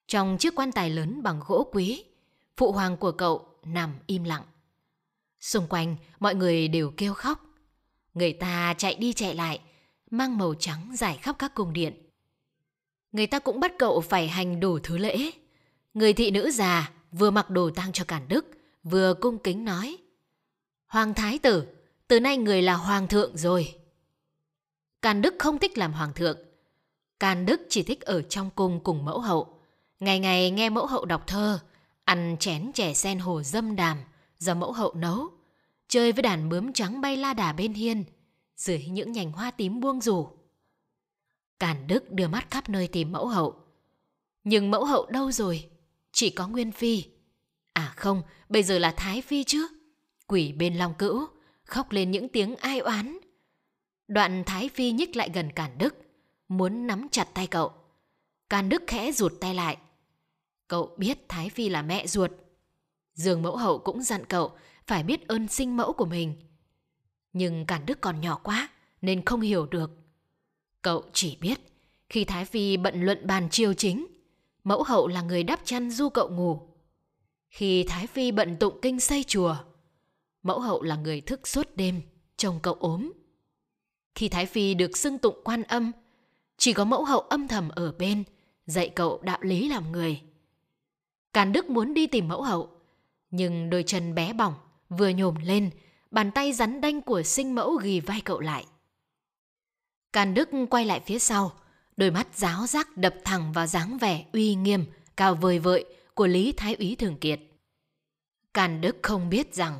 Trong 0.07 0.38
chiếc 0.38 0.55
quan 0.55 0.71
tài 0.71 0.89
lớn 0.89 1.23
bằng 1.23 1.41
gỗ 1.47 1.69
quý, 1.71 2.05
phụ 2.57 2.71
hoàng 2.71 2.97
của 2.97 3.12
cậu 3.12 3.52
nằm 3.65 3.93
im 4.08 4.24
lặng. 4.24 4.43
Xung 5.39 5.67
quanh, 5.67 5.96
mọi 6.20 6.36
người 6.36 6.67
đều 6.67 6.93
kêu 6.98 7.13
khóc. 7.13 7.46
Người 8.13 8.34
ta 8.34 8.74
chạy 8.77 8.96
đi 8.96 9.13
chạy 9.13 9.36
lại, 9.36 9.60
mang 10.12 10.38
màu 10.38 10.53
trắng 10.60 10.96
dài 10.96 11.17
khắp 11.22 11.36
các 11.39 11.53
cung 11.55 11.74
điện. 11.74 11.93
Người 13.12 13.27
ta 13.27 13.39
cũng 13.39 13.60
bắt 13.60 13.72
cậu 13.79 14.01
phải 14.01 14.27
hành 14.27 14.60
đủ 14.60 14.79
thứ 14.79 14.98
lễ. 14.98 15.32
Người 15.93 16.13
thị 16.13 16.32
nữ 16.32 16.51
già 16.51 16.91
vừa 17.12 17.32
mặc 17.32 17.50
đồ 17.50 17.70
tang 17.70 17.91
cho 17.91 18.03
Càn 18.05 18.27
Đức, 18.27 18.46
vừa 18.84 19.13
cung 19.13 19.38
kính 19.38 19.65
nói. 19.65 19.98
Hoàng 20.88 21.13
Thái 21.13 21.39
tử, 21.39 21.67
từ 22.08 22.20
nay 22.20 22.38
người 22.38 22.62
là 22.62 22.74
Hoàng 22.74 23.08
thượng 23.08 23.38
rồi. 23.38 23.75
Càn 25.01 25.22
Đức 25.22 25.36
không 25.39 25.60
thích 25.60 25.77
làm 25.77 25.93
Hoàng 25.93 26.13
thượng. 26.13 26.38
Càn 27.20 27.46
Đức 27.46 27.62
chỉ 27.70 27.84
thích 27.84 28.01
ở 28.01 28.22
trong 28.22 28.50
cung 28.55 28.79
cùng 28.84 29.05
mẫu 29.05 29.20
hậu. 29.20 29.60
Ngày 30.00 30.20
ngày 30.20 30.51
nghe 30.51 30.70
mẫu 30.70 30.86
hậu 30.86 31.05
đọc 31.05 31.27
thơ, 31.27 31.60
ăn 32.05 32.38
chén 32.39 32.72
chè 32.74 32.93
sen 32.93 33.19
hồ 33.19 33.43
dâm 33.43 33.75
đàm 33.75 33.98
do 34.38 34.53
mẫu 34.53 34.72
hậu 34.72 34.93
nấu, 34.93 35.29
chơi 35.88 36.12
với 36.12 36.22
đàn 36.22 36.50
bướm 36.50 36.74
trắng 36.74 37.01
bay 37.01 37.17
la 37.17 37.33
đà 37.33 37.53
bên 37.53 37.74
hiên, 37.74 38.03
dưới 38.55 38.86
những 38.86 39.12
nhành 39.12 39.31
hoa 39.31 39.51
tím 39.51 39.79
buông 39.79 40.01
rủ. 40.01 40.27
Càn 41.60 41.88
Đức 41.88 42.12
đưa 42.12 42.27
mắt 42.27 42.51
khắp 42.51 42.69
nơi 42.69 42.88
tìm 42.88 43.12
mẫu 43.12 43.27
hậu. 43.27 43.55
Nhưng 44.43 44.72
mẫu 44.72 44.86
hậu 44.86 45.05
đâu 45.05 45.31
rồi? 45.31 45.69
Chỉ 46.12 46.29
có 46.29 46.48
Nguyên 46.48 46.72
Phi. 46.72 47.03
À 47.74 47.93
không, 47.95 48.22
bây 48.50 48.63
giờ 48.63 48.79
là 48.79 48.93
Thái 48.98 49.22
Phi 49.22 49.43
chứ. 49.43 49.67
Quỷ 50.27 50.51
bên 50.51 50.75
Long 50.75 50.93
Cữu, 50.93 51.27
khóc 51.63 51.91
lên 51.91 52.12
những 52.12 52.29
tiếng 52.29 52.55
ai 52.55 52.79
oán. 52.79 53.17
Đoạn 54.07 54.43
Thái 54.45 54.69
Phi 54.69 54.91
nhích 54.91 55.15
lại 55.15 55.29
gần 55.33 55.51
Càn 55.51 55.77
Đức, 55.77 55.95
muốn 56.48 56.88
nắm 56.88 57.07
chặt 57.12 57.27
tay 57.33 57.48
cậu. 57.48 57.72
Càn 58.50 58.69
Đức 58.69 58.83
khẽ 58.88 59.12
rụt 59.12 59.33
tay 59.41 59.53
lại. 59.53 59.77
Cậu 60.73 60.95
biết 60.97 61.29
Thái 61.29 61.49
Phi 61.49 61.69
là 61.69 61.81
mẹ 61.81 62.07
ruột. 62.07 62.31
Dương 63.13 63.41
mẫu 63.41 63.57
hậu 63.57 63.79
cũng 63.79 64.03
dặn 64.03 64.25
cậu 64.25 64.51
phải 64.87 65.03
biết 65.03 65.27
ơn 65.27 65.47
sinh 65.47 65.77
mẫu 65.77 65.93
của 65.93 66.05
mình. 66.05 66.35
Nhưng 67.33 67.65
cản 67.65 67.85
Đức 67.85 68.01
còn 68.01 68.21
nhỏ 68.21 68.39
quá 68.43 68.69
nên 69.01 69.25
không 69.25 69.41
hiểu 69.41 69.65
được. 69.65 69.91
Cậu 70.81 71.03
chỉ 71.13 71.37
biết 71.41 71.59
khi 72.09 72.25
Thái 72.25 72.45
Phi 72.45 72.77
bận 72.77 73.01
luận 73.01 73.27
bàn 73.27 73.49
triều 73.49 73.73
chính, 73.73 74.07
mẫu 74.63 74.83
hậu 74.83 75.07
là 75.07 75.21
người 75.21 75.43
đắp 75.43 75.59
chăn 75.65 75.91
du 75.91 76.09
cậu 76.09 76.29
ngủ. 76.29 76.59
Khi 77.49 77.83
Thái 77.83 78.07
Phi 78.07 78.31
bận 78.31 78.57
tụng 78.59 78.79
kinh 78.81 78.99
xây 78.99 79.23
chùa, 79.23 79.55
mẫu 80.43 80.59
hậu 80.59 80.81
là 80.81 80.95
người 80.95 81.21
thức 81.21 81.47
suốt 81.47 81.69
đêm, 81.75 82.01
trông 82.38 82.59
cậu 82.63 82.73
ốm. 82.73 83.12
Khi 84.15 84.29
Thái 84.29 84.45
Phi 84.45 84.73
được 84.73 84.97
xưng 84.97 85.17
tụng 85.17 85.41
quan 85.43 85.63
âm, 85.63 85.91
chỉ 86.57 86.73
có 86.73 86.86
mẫu 86.86 87.05
hậu 87.05 87.19
âm 87.19 87.47
thầm 87.47 87.69
ở 87.69 87.91
bên, 87.91 88.23
dạy 88.65 88.89
cậu 88.89 89.19
đạo 89.23 89.39
lý 89.41 89.69
làm 89.69 89.91
người. 89.91 90.21
Càn 91.34 91.52
Đức 91.52 91.69
muốn 91.69 91.93
đi 91.93 92.08
tìm 92.08 92.28
mẫu 92.28 92.41
hậu, 92.41 92.69
nhưng 93.32 93.69
đôi 93.69 93.84
chân 93.84 94.15
bé 94.15 94.34
bỏng 94.34 94.54
vừa 94.89 95.10
nhổm 95.10 95.36
lên, 95.43 95.69
bàn 96.12 96.32
tay 96.32 96.54
rắn 96.54 96.82
đanh 96.82 97.02
của 97.02 97.24
sinh 97.24 97.56
mẫu 97.56 97.76
ghi 97.76 98.00
vai 98.00 98.22
cậu 98.22 98.39
lại. 98.39 98.65
Càn 100.13 100.34
Đức 100.34 100.50
quay 100.69 100.86
lại 100.86 101.00
phía 101.06 101.19
sau, 101.19 101.52
đôi 101.98 102.12
mắt 102.12 102.28
giáo 102.36 102.67
giác 102.67 102.98
đập 102.98 103.15
thẳng 103.24 103.54
vào 103.54 103.67
dáng 103.67 103.98
vẻ 103.98 104.26
uy 104.34 104.56
nghiêm, 104.56 104.86
cao 105.17 105.36
vời 105.36 105.60
vợi 105.60 105.86
của 106.13 106.28
Lý 106.28 106.52
Thái 106.52 106.76
úy 106.76 106.96
Thường 106.96 107.17
Kiệt. 107.17 107.39
Càn 108.54 108.82
Đức 108.82 108.98
không 109.02 109.30
biết 109.30 109.56
rằng 109.56 109.80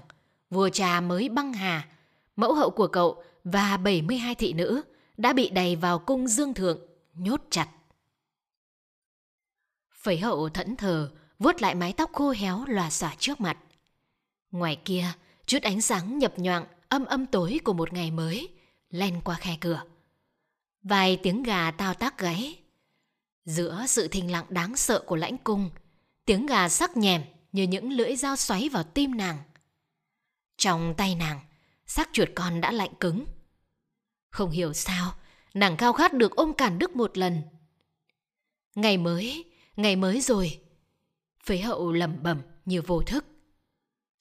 vua 0.50 0.70
cha 0.70 1.02
mới 1.02 1.30
băng 1.30 1.54
hà, 1.54 1.88
mẫu 2.36 2.54
hậu 2.54 2.70
của 2.70 2.88
cậu 2.88 3.24
và 3.44 3.78
72 3.78 4.36
thị 4.36 4.54
nữ 4.54 4.82
đã 5.18 5.34
bị 5.34 5.50
đầy 5.50 5.76
vào 5.76 6.00
cung 6.00 6.28
dương 6.28 6.54
thượng, 6.54 6.80
nhốt 7.13 7.42
chặt. 7.50 7.68
Phẩy 9.92 10.18
hậu 10.18 10.50
thẫn 10.50 10.76
thờ, 10.76 11.12
vuốt 11.43 11.62
lại 11.62 11.75
mái 11.75 11.93
tóc 11.93 12.13
khô 12.13 12.32
héo 12.32 12.65
lòa 12.67 12.89
xòa 12.89 13.15
trước 13.19 13.41
mặt. 13.41 13.58
Ngoài 14.51 14.79
kia, 14.86 15.06
chút 15.45 15.62
ánh 15.62 15.82
sáng 15.82 16.17
nhập 16.17 16.34
nhoạng, 16.39 16.65
âm 16.89 17.06
âm 17.06 17.25
tối 17.25 17.60
của 17.63 17.73
một 17.73 17.93
ngày 17.93 18.12
mới, 18.12 18.49
len 18.89 19.21
qua 19.23 19.36
khe 19.36 19.58
cửa. 19.62 19.84
Vài 20.84 21.17
tiếng 21.23 21.43
gà 21.43 21.71
tao 21.71 21.93
tác 21.93 22.17
gáy. 22.17 22.60
Giữa 23.45 23.86
sự 23.88 24.08
thình 24.08 24.32
lặng 24.32 24.45
đáng 24.49 24.77
sợ 24.77 25.03
của 25.08 25.15
lãnh 25.15 25.38
cung, 25.38 25.69
tiếng 26.25 26.45
gà 26.45 26.69
sắc 26.69 26.97
nhèm 26.97 27.23
như 27.51 27.63
những 27.63 27.91
lưỡi 27.91 28.15
dao 28.15 28.36
xoáy 28.36 28.69
vào 28.69 28.84
tim 28.84 29.17
nàng. 29.17 29.38
Trong 30.58 30.93
tay 30.97 31.15
nàng, 31.15 31.39
xác 31.86 32.10
chuột 32.13 32.29
con 32.36 32.62
đã 32.62 32.71
lạnh 32.71 32.93
cứng. 32.99 33.25
Không 34.29 34.49
hiểu 34.51 34.73
sao, 34.73 35.13
nàng 35.53 35.77
khao 35.77 35.93
khát 35.93 36.13
được 36.13 36.36
ôm 36.36 36.53
cản 36.53 36.79
đức 36.79 36.95
một 36.95 37.17
lần. 37.17 37.41
Ngày 38.75 38.97
mới, 38.97 39.45
ngày 39.75 39.95
mới 39.95 40.21
rồi. 40.21 40.62
Phế 41.45 41.58
hậu 41.58 41.91
lẩm 41.91 42.23
bẩm 42.23 42.41
như 42.65 42.82
vô 42.82 43.01
thức. 43.01 43.25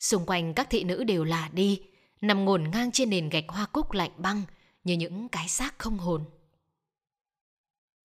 Xung 0.00 0.26
quanh 0.26 0.54
các 0.54 0.70
thị 0.70 0.84
nữ 0.84 1.04
đều 1.04 1.24
là 1.24 1.50
đi, 1.52 1.82
nằm 2.20 2.44
ngổn 2.44 2.70
ngang 2.70 2.92
trên 2.92 3.10
nền 3.10 3.28
gạch 3.28 3.44
hoa 3.48 3.66
cúc 3.66 3.92
lạnh 3.92 4.10
băng 4.16 4.42
như 4.84 4.94
những 4.94 5.28
cái 5.28 5.48
xác 5.48 5.78
không 5.78 5.98
hồn. 5.98 6.24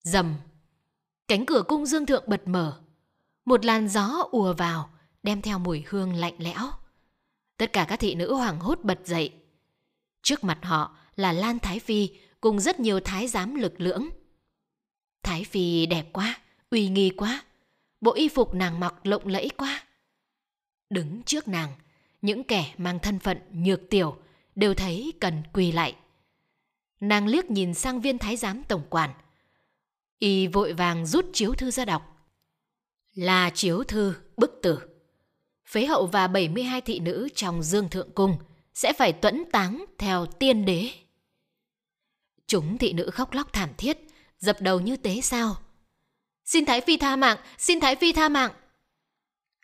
Dầm, 0.02 0.34
cánh 1.28 1.46
cửa 1.46 1.62
cung 1.68 1.86
dương 1.86 2.06
thượng 2.06 2.24
bật 2.26 2.48
mở. 2.48 2.80
Một 3.44 3.64
làn 3.64 3.88
gió 3.88 4.28
ùa 4.30 4.52
vào, 4.52 4.90
đem 5.22 5.42
theo 5.42 5.58
mùi 5.58 5.84
hương 5.86 6.14
lạnh 6.14 6.34
lẽo. 6.38 6.70
Tất 7.56 7.72
cả 7.72 7.86
các 7.88 8.00
thị 8.00 8.14
nữ 8.14 8.34
hoảng 8.34 8.60
hốt 8.60 8.78
bật 8.82 9.00
dậy. 9.04 9.32
Trước 10.22 10.44
mặt 10.44 10.58
họ 10.62 10.96
là 11.16 11.32
Lan 11.32 11.58
Thái 11.58 11.78
Phi 11.78 12.10
cùng 12.40 12.60
rất 12.60 12.80
nhiều 12.80 13.00
thái 13.00 13.28
giám 13.28 13.54
lực 13.54 13.80
lưỡng. 13.80 14.08
Thái 15.22 15.44
Phi 15.44 15.86
đẹp 15.86 16.08
quá, 16.12 16.40
uy 16.70 16.88
nghi 16.88 17.10
quá. 17.10 17.42
Bộ 18.00 18.14
y 18.14 18.28
phục 18.28 18.54
nàng 18.54 18.80
mặc 18.80 18.94
lộng 19.04 19.26
lẫy 19.26 19.50
quá. 19.56 19.84
Đứng 20.90 21.22
trước 21.22 21.48
nàng, 21.48 21.72
những 22.22 22.44
kẻ 22.44 22.74
mang 22.78 22.98
thân 22.98 23.18
phận 23.18 23.38
nhược 23.52 23.80
tiểu 23.90 24.16
đều 24.54 24.74
thấy 24.74 25.12
cần 25.20 25.42
quỳ 25.52 25.72
lại. 25.72 25.96
Nàng 27.00 27.26
liếc 27.26 27.50
nhìn 27.50 27.74
sang 27.74 28.00
viên 28.00 28.18
thái 28.18 28.36
giám 28.36 28.62
tổng 28.68 28.82
quản. 28.90 29.10
Y 30.18 30.46
vội 30.46 30.72
vàng 30.72 31.06
rút 31.06 31.26
chiếu 31.32 31.54
thư 31.54 31.70
ra 31.70 31.84
đọc. 31.84 32.16
Là 33.14 33.50
chiếu 33.50 33.84
thư 33.84 34.14
bức 34.36 34.58
tử. 34.62 34.80
Phế 35.68 35.86
hậu 35.86 36.06
và 36.06 36.28
72 36.28 36.80
thị 36.80 36.98
nữ 36.98 37.28
trong 37.34 37.62
dương 37.62 37.88
thượng 37.88 38.10
cung 38.10 38.36
sẽ 38.74 38.92
phải 38.92 39.12
tuẫn 39.12 39.44
táng 39.52 39.84
theo 39.98 40.26
tiên 40.26 40.64
đế. 40.64 40.90
Chúng 42.46 42.78
thị 42.78 42.92
nữ 42.92 43.10
khóc 43.10 43.32
lóc 43.32 43.52
thảm 43.52 43.70
thiết, 43.78 43.98
dập 44.38 44.56
đầu 44.60 44.80
như 44.80 44.96
tế 44.96 45.20
sao. 45.20 45.56
Xin 46.48 46.66
Thái 46.66 46.80
Phi 46.80 46.96
tha 46.96 47.16
mạng, 47.16 47.38
xin 47.58 47.80
Thái 47.80 47.96
Phi 47.96 48.12
tha 48.12 48.28
mạng. 48.28 48.50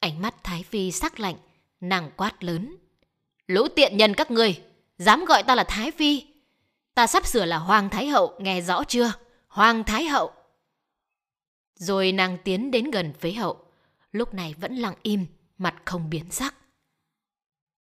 Ánh 0.01 0.23
mắt 0.23 0.35
Thái 0.43 0.63
Phi 0.63 0.93
sắc 0.93 1.21
lạnh, 1.21 1.37
nàng 1.81 2.11
quát 2.17 2.45
lớn. 2.45 2.77
Lũ 3.47 3.69
tiện 3.77 3.97
nhân 3.97 4.15
các 4.15 4.31
ngươi, 4.31 4.63
dám 4.99 5.25
gọi 5.25 5.43
ta 5.43 5.55
là 5.55 5.65
Thái 5.69 5.91
Phi. 5.91 6.27
Ta 6.95 7.07
sắp 7.07 7.27
sửa 7.27 7.45
là 7.45 7.59
Hoàng 7.59 7.91
Thái 7.91 8.07
Hậu, 8.09 8.35
nghe 8.39 8.61
rõ 8.61 8.85
chưa? 8.85 9.13
Hoàng 9.49 9.85
Thái 9.85 10.05
Hậu. 10.05 10.33
Rồi 11.75 12.13
nàng 12.13 12.39
tiến 12.45 12.71
đến 12.71 12.91
gần 12.91 13.13
phế 13.13 13.33
hậu, 13.33 13.65
lúc 14.13 14.35
này 14.35 14.55
vẫn 14.61 14.77
lặng 14.77 14.97
im, 15.03 15.27
mặt 15.59 15.75
không 15.85 16.11
biến 16.11 16.31
sắc. 16.31 16.55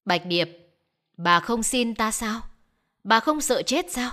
Bạch 0.06 0.26
Điệp, 0.26 0.50
bà 1.18 1.40
không 1.40 1.64
xin 1.64 1.96
ta 1.96 2.12
sao? 2.12 2.42
Bà 3.04 3.20
không 3.20 3.42
sợ 3.42 3.62
chết 3.62 3.92
sao? 3.92 4.12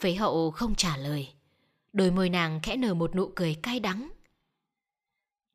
Phế 0.00 0.14
hậu 0.14 0.50
không 0.50 0.74
trả 0.74 0.96
lời. 0.96 1.32
Đôi 1.92 2.10
môi 2.10 2.28
nàng 2.28 2.60
khẽ 2.62 2.76
nở 2.76 2.94
một 2.94 3.16
nụ 3.16 3.32
cười 3.36 3.54
cay 3.62 3.80
đắng. 3.80 4.10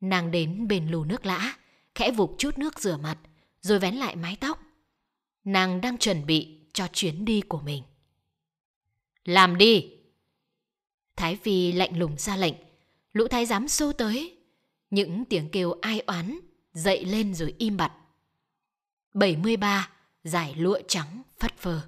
Nàng 0.00 0.30
đến 0.30 0.68
bên 0.68 0.88
lù 0.88 1.04
nước 1.04 1.26
lã, 1.26 1.56
khẽ 1.94 2.10
vụt 2.10 2.30
chút 2.38 2.58
nước 2.58 2.80
rửa 2.80 2.96
mặt, 2.96 3.18
rồi 3.60 3.78
vén 3.78 3.94
lại 3.94 4.16
mái 4.16 4.36
tóc. 4.40 4.62
Nàng 5.44 5.80
đang 5.80 5.98
chuẩn 5.98 6.26
bị 6.26 6.60
cho 6.72 6.88
chuyến 6.92 7.24
đi 7.24 7.40
của 7.40 7.60
mình. 7.60 7.82
Làm 9.24 9.58
đi! 9.58 9.90
Thái 11.16 11.36
Phi 11.36 11.72
lạnh 11.72 11.98
lùng 11.98 12.18
ra 12.18 12.36
lệnh, 12.36 12.54
lũ 13.12 13.28
thái 13.28 13.46
giám 13.46 13.68
xô 13.68 13.92
tới. 13.92 14.38
Những 14.90 15.24
tiếng 15.24 15.48
kêu 15.52 15.72
ai 15.72 16.00
oán 16.00 16.38
dậy 16.72 17.04
lên 17.04 17.34
rồi 17.34 17.54
im 17.58 17.76
bặt. 17.76 17.92
73 19.14 19.90
giải 20.24 20.54
lụa 20.54 20.78
trắng 20.88 21.22
phất 21.38 21.56
phơ. 21.56 21.80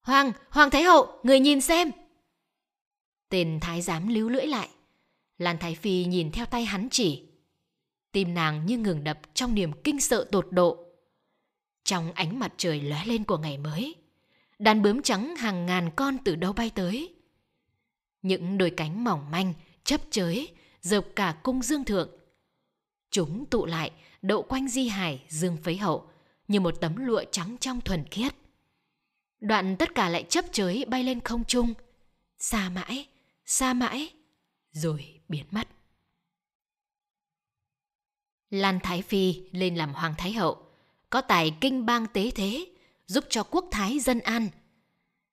Hoàng, 0.00 0.32
Hoàng 0.50 0.70
Thái 0.70 0.82
Hậu, 0.82 1.20
người 1.22 1.40
nhìn 1.40 1.60
xem. 1.60 1.90
Tên 3.28 3.58
thái 3.60 3.82
giám 3.82 4.08
líu 4.08 4.28
lưỡi 4.28 4.46
lại. 4.46 4.68
Lan 5.38 5.58
Thái 5.58 5.74
Phi 5.74 6.04
nhìn 6.04 6.32
theo 6.32 6.46
tay 6.46 6.64
hắn 6.64 6.88
chỉ. 6.90 7.22
Tim 8.12 8.34
nàng 8.34 8.66
như 8.66 8.78
ngừng 8.78 9.04
đập 9.04 9.20
trong 9.34 9.54
niềm 9.54 9.72
kinh 9.84 10.00
sợ 10.00 10.28
tột 10.32 10.46
độ. 10.50 10.84
Trong 11.84 12.12
ánh 12.12 12.38
mặt 12.38 12.54
trời 12.56 12.80
lóe 12.80 13.04
lên 13.04 13.24
của 13.24 13.38
ngày 13.38 13.58
mới, 13.58 13.94
đàn 14.58 14.82
bướm 14.82 15.02
trắng 15.02 15.36
hàng 15.36 15.66
ngàn 15.66 15.90
con 15.96 16.16
từ 16.24 16.36
đâu 16.36 16.52
bay 16.52 16.70
tới. 16.70 17.14
Những 18.22 18.58
đôi 18.58 18.70
cánh 18.70 19.04
mỏng 19.04 19.30
manh, 19.30 19.54
chấp 19.84 20.00
chới, 20.10 20.48
dập 20.80 21.06
cả 21.16 21.36
cung 21.42 21.62
dương 21.62 21.84
thượng. 21.84 22.10
Chúng 23.10 23.46
tụ 23.46 23.66
lại, 23.66 23.90
đậu 24.22 24.42
quanh 24.42 24.68
di 24.68 24.88
hải 24.88 25.22
dương 25.28 25.56
phấy 25.62 25.76
hậu, 25.76 26.10
như 26.48 26.60
một 26.60 26.80
tấm 26.80 26.96
lụa 26.96 27.24
trắng 27.30 27.56
trong 27.60 27.80
thuần 27.80 28.04
khiết. 28.04 28.34
Đoạn 29.40 29.76
tất 29.76 29.94
cả 29.94 30.08
lại 30.08 30.24
chấp 30.28 30.44
chới 30.52 30.84
bay 30.88 31.04
lên 31.04 31.20
không 31.20 31.44
trung, 31.44 31.74
xa 32.38 32.68
mãi, 32.68 33.06
xa 33.48 33.74
mãi, 33.74 34.08
rồi 34.72 35.20
biến 35.28 35.44
mất. 35.50 35.68
Lan 38.50 38.78
Thái 38.82 39.02
Phi 39.02 39.42
lên 39.52 39.76
làm 39.76 39.94
Hoàng 39.94 40.14
Thái 40.18 40.32
Hậu, 40.32 40.66
có 41.10 41.20
tài 41.20 41.56
kinh 41.60 41.86
bang 41.86 42.06
tế 42.12 42.30
thế, 42.34 42.66
giúp 43.06 43.24
cho 43.28 43.42
quốc 43.42 43.64
thái 43.70 43.98
dân 43.98 44.20
an. 44.20 44.48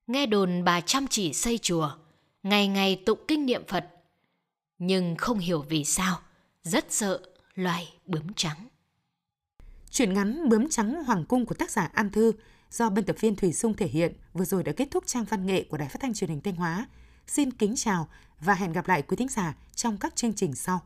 Nghe 0.07 0.25
đồn 0.25 0.63
bà 0.63 0.81
chăm 0.81 1.07
chỉ 1.07 1.33
xây 1.33 1.57
chùa, 1.57 1.97
ngày 2.43 2.67
ngày 2.67 3.03
tụng 3.05 3.19
kinh 3.27 3.45
niệm 3.45 3.63
Phật. 3.67 3.87
Nhưng 4.79 5.15
không 5.15 5.39
hiểu 5.39 5.61
vì 5.61 5.83
sao, 5.83 6.19
rất 6.63 6.85
sợ 6.89 7.21
loài 7.55 7.93
bướm 8.05 8.33
trắng. 8.33 8.67
Chuyện 9.91 10.13
ngắn 10.13 10.49
Bướm 10.49 10.69
trắng 10.69 11.03
Hoàng 11.03 11.25
cung 11.25 11.45
của 11.45 11.55
tác 11.55 11.71
giả 11.71 11.89
An 11.93 12.11
Thư 12.11 12.31
do 12.71 12.89
biên 12.89 13.05
tập 13.05 13.15
viên 13.19 13.35
Thủy 13.35 13.51
Dung 13.51 13.73
thể 13.73 13.87
hiện 13.87 14.13
vừa 14.33 14.45
rồi 14.45 14.63
đã 14.63 14.71
kết 14.71 14.87
thúc 14.91 15.03
trang 15.07 15.25
văn 15.25 15.45
nghệ 15.45 15.63
của 15.63 15.77
Đài 15.77 15.89
Phát 15.89 15.99
thanh 16.01 16.13
Truyền 16.13 16.29
hình 16.29 16.41
Thanh 16.41 16.55
Hóa. 16.55 16.87
Xin 17.27 17.51
kính 17.51 17.73
chào 17.75 18.07
và 18.39 18.53
hẹn 18.53 18.73
gặp 18.73 18.87
lại 18.87 19.01
quý 19.01 19.17
thính 19.17 19.29
giả 19.29 19.55
trong 19.75 19.97
các 19.97 20.15
chương 20.15 20.33
trình 20.33 20.55
sau. 20.55 20.81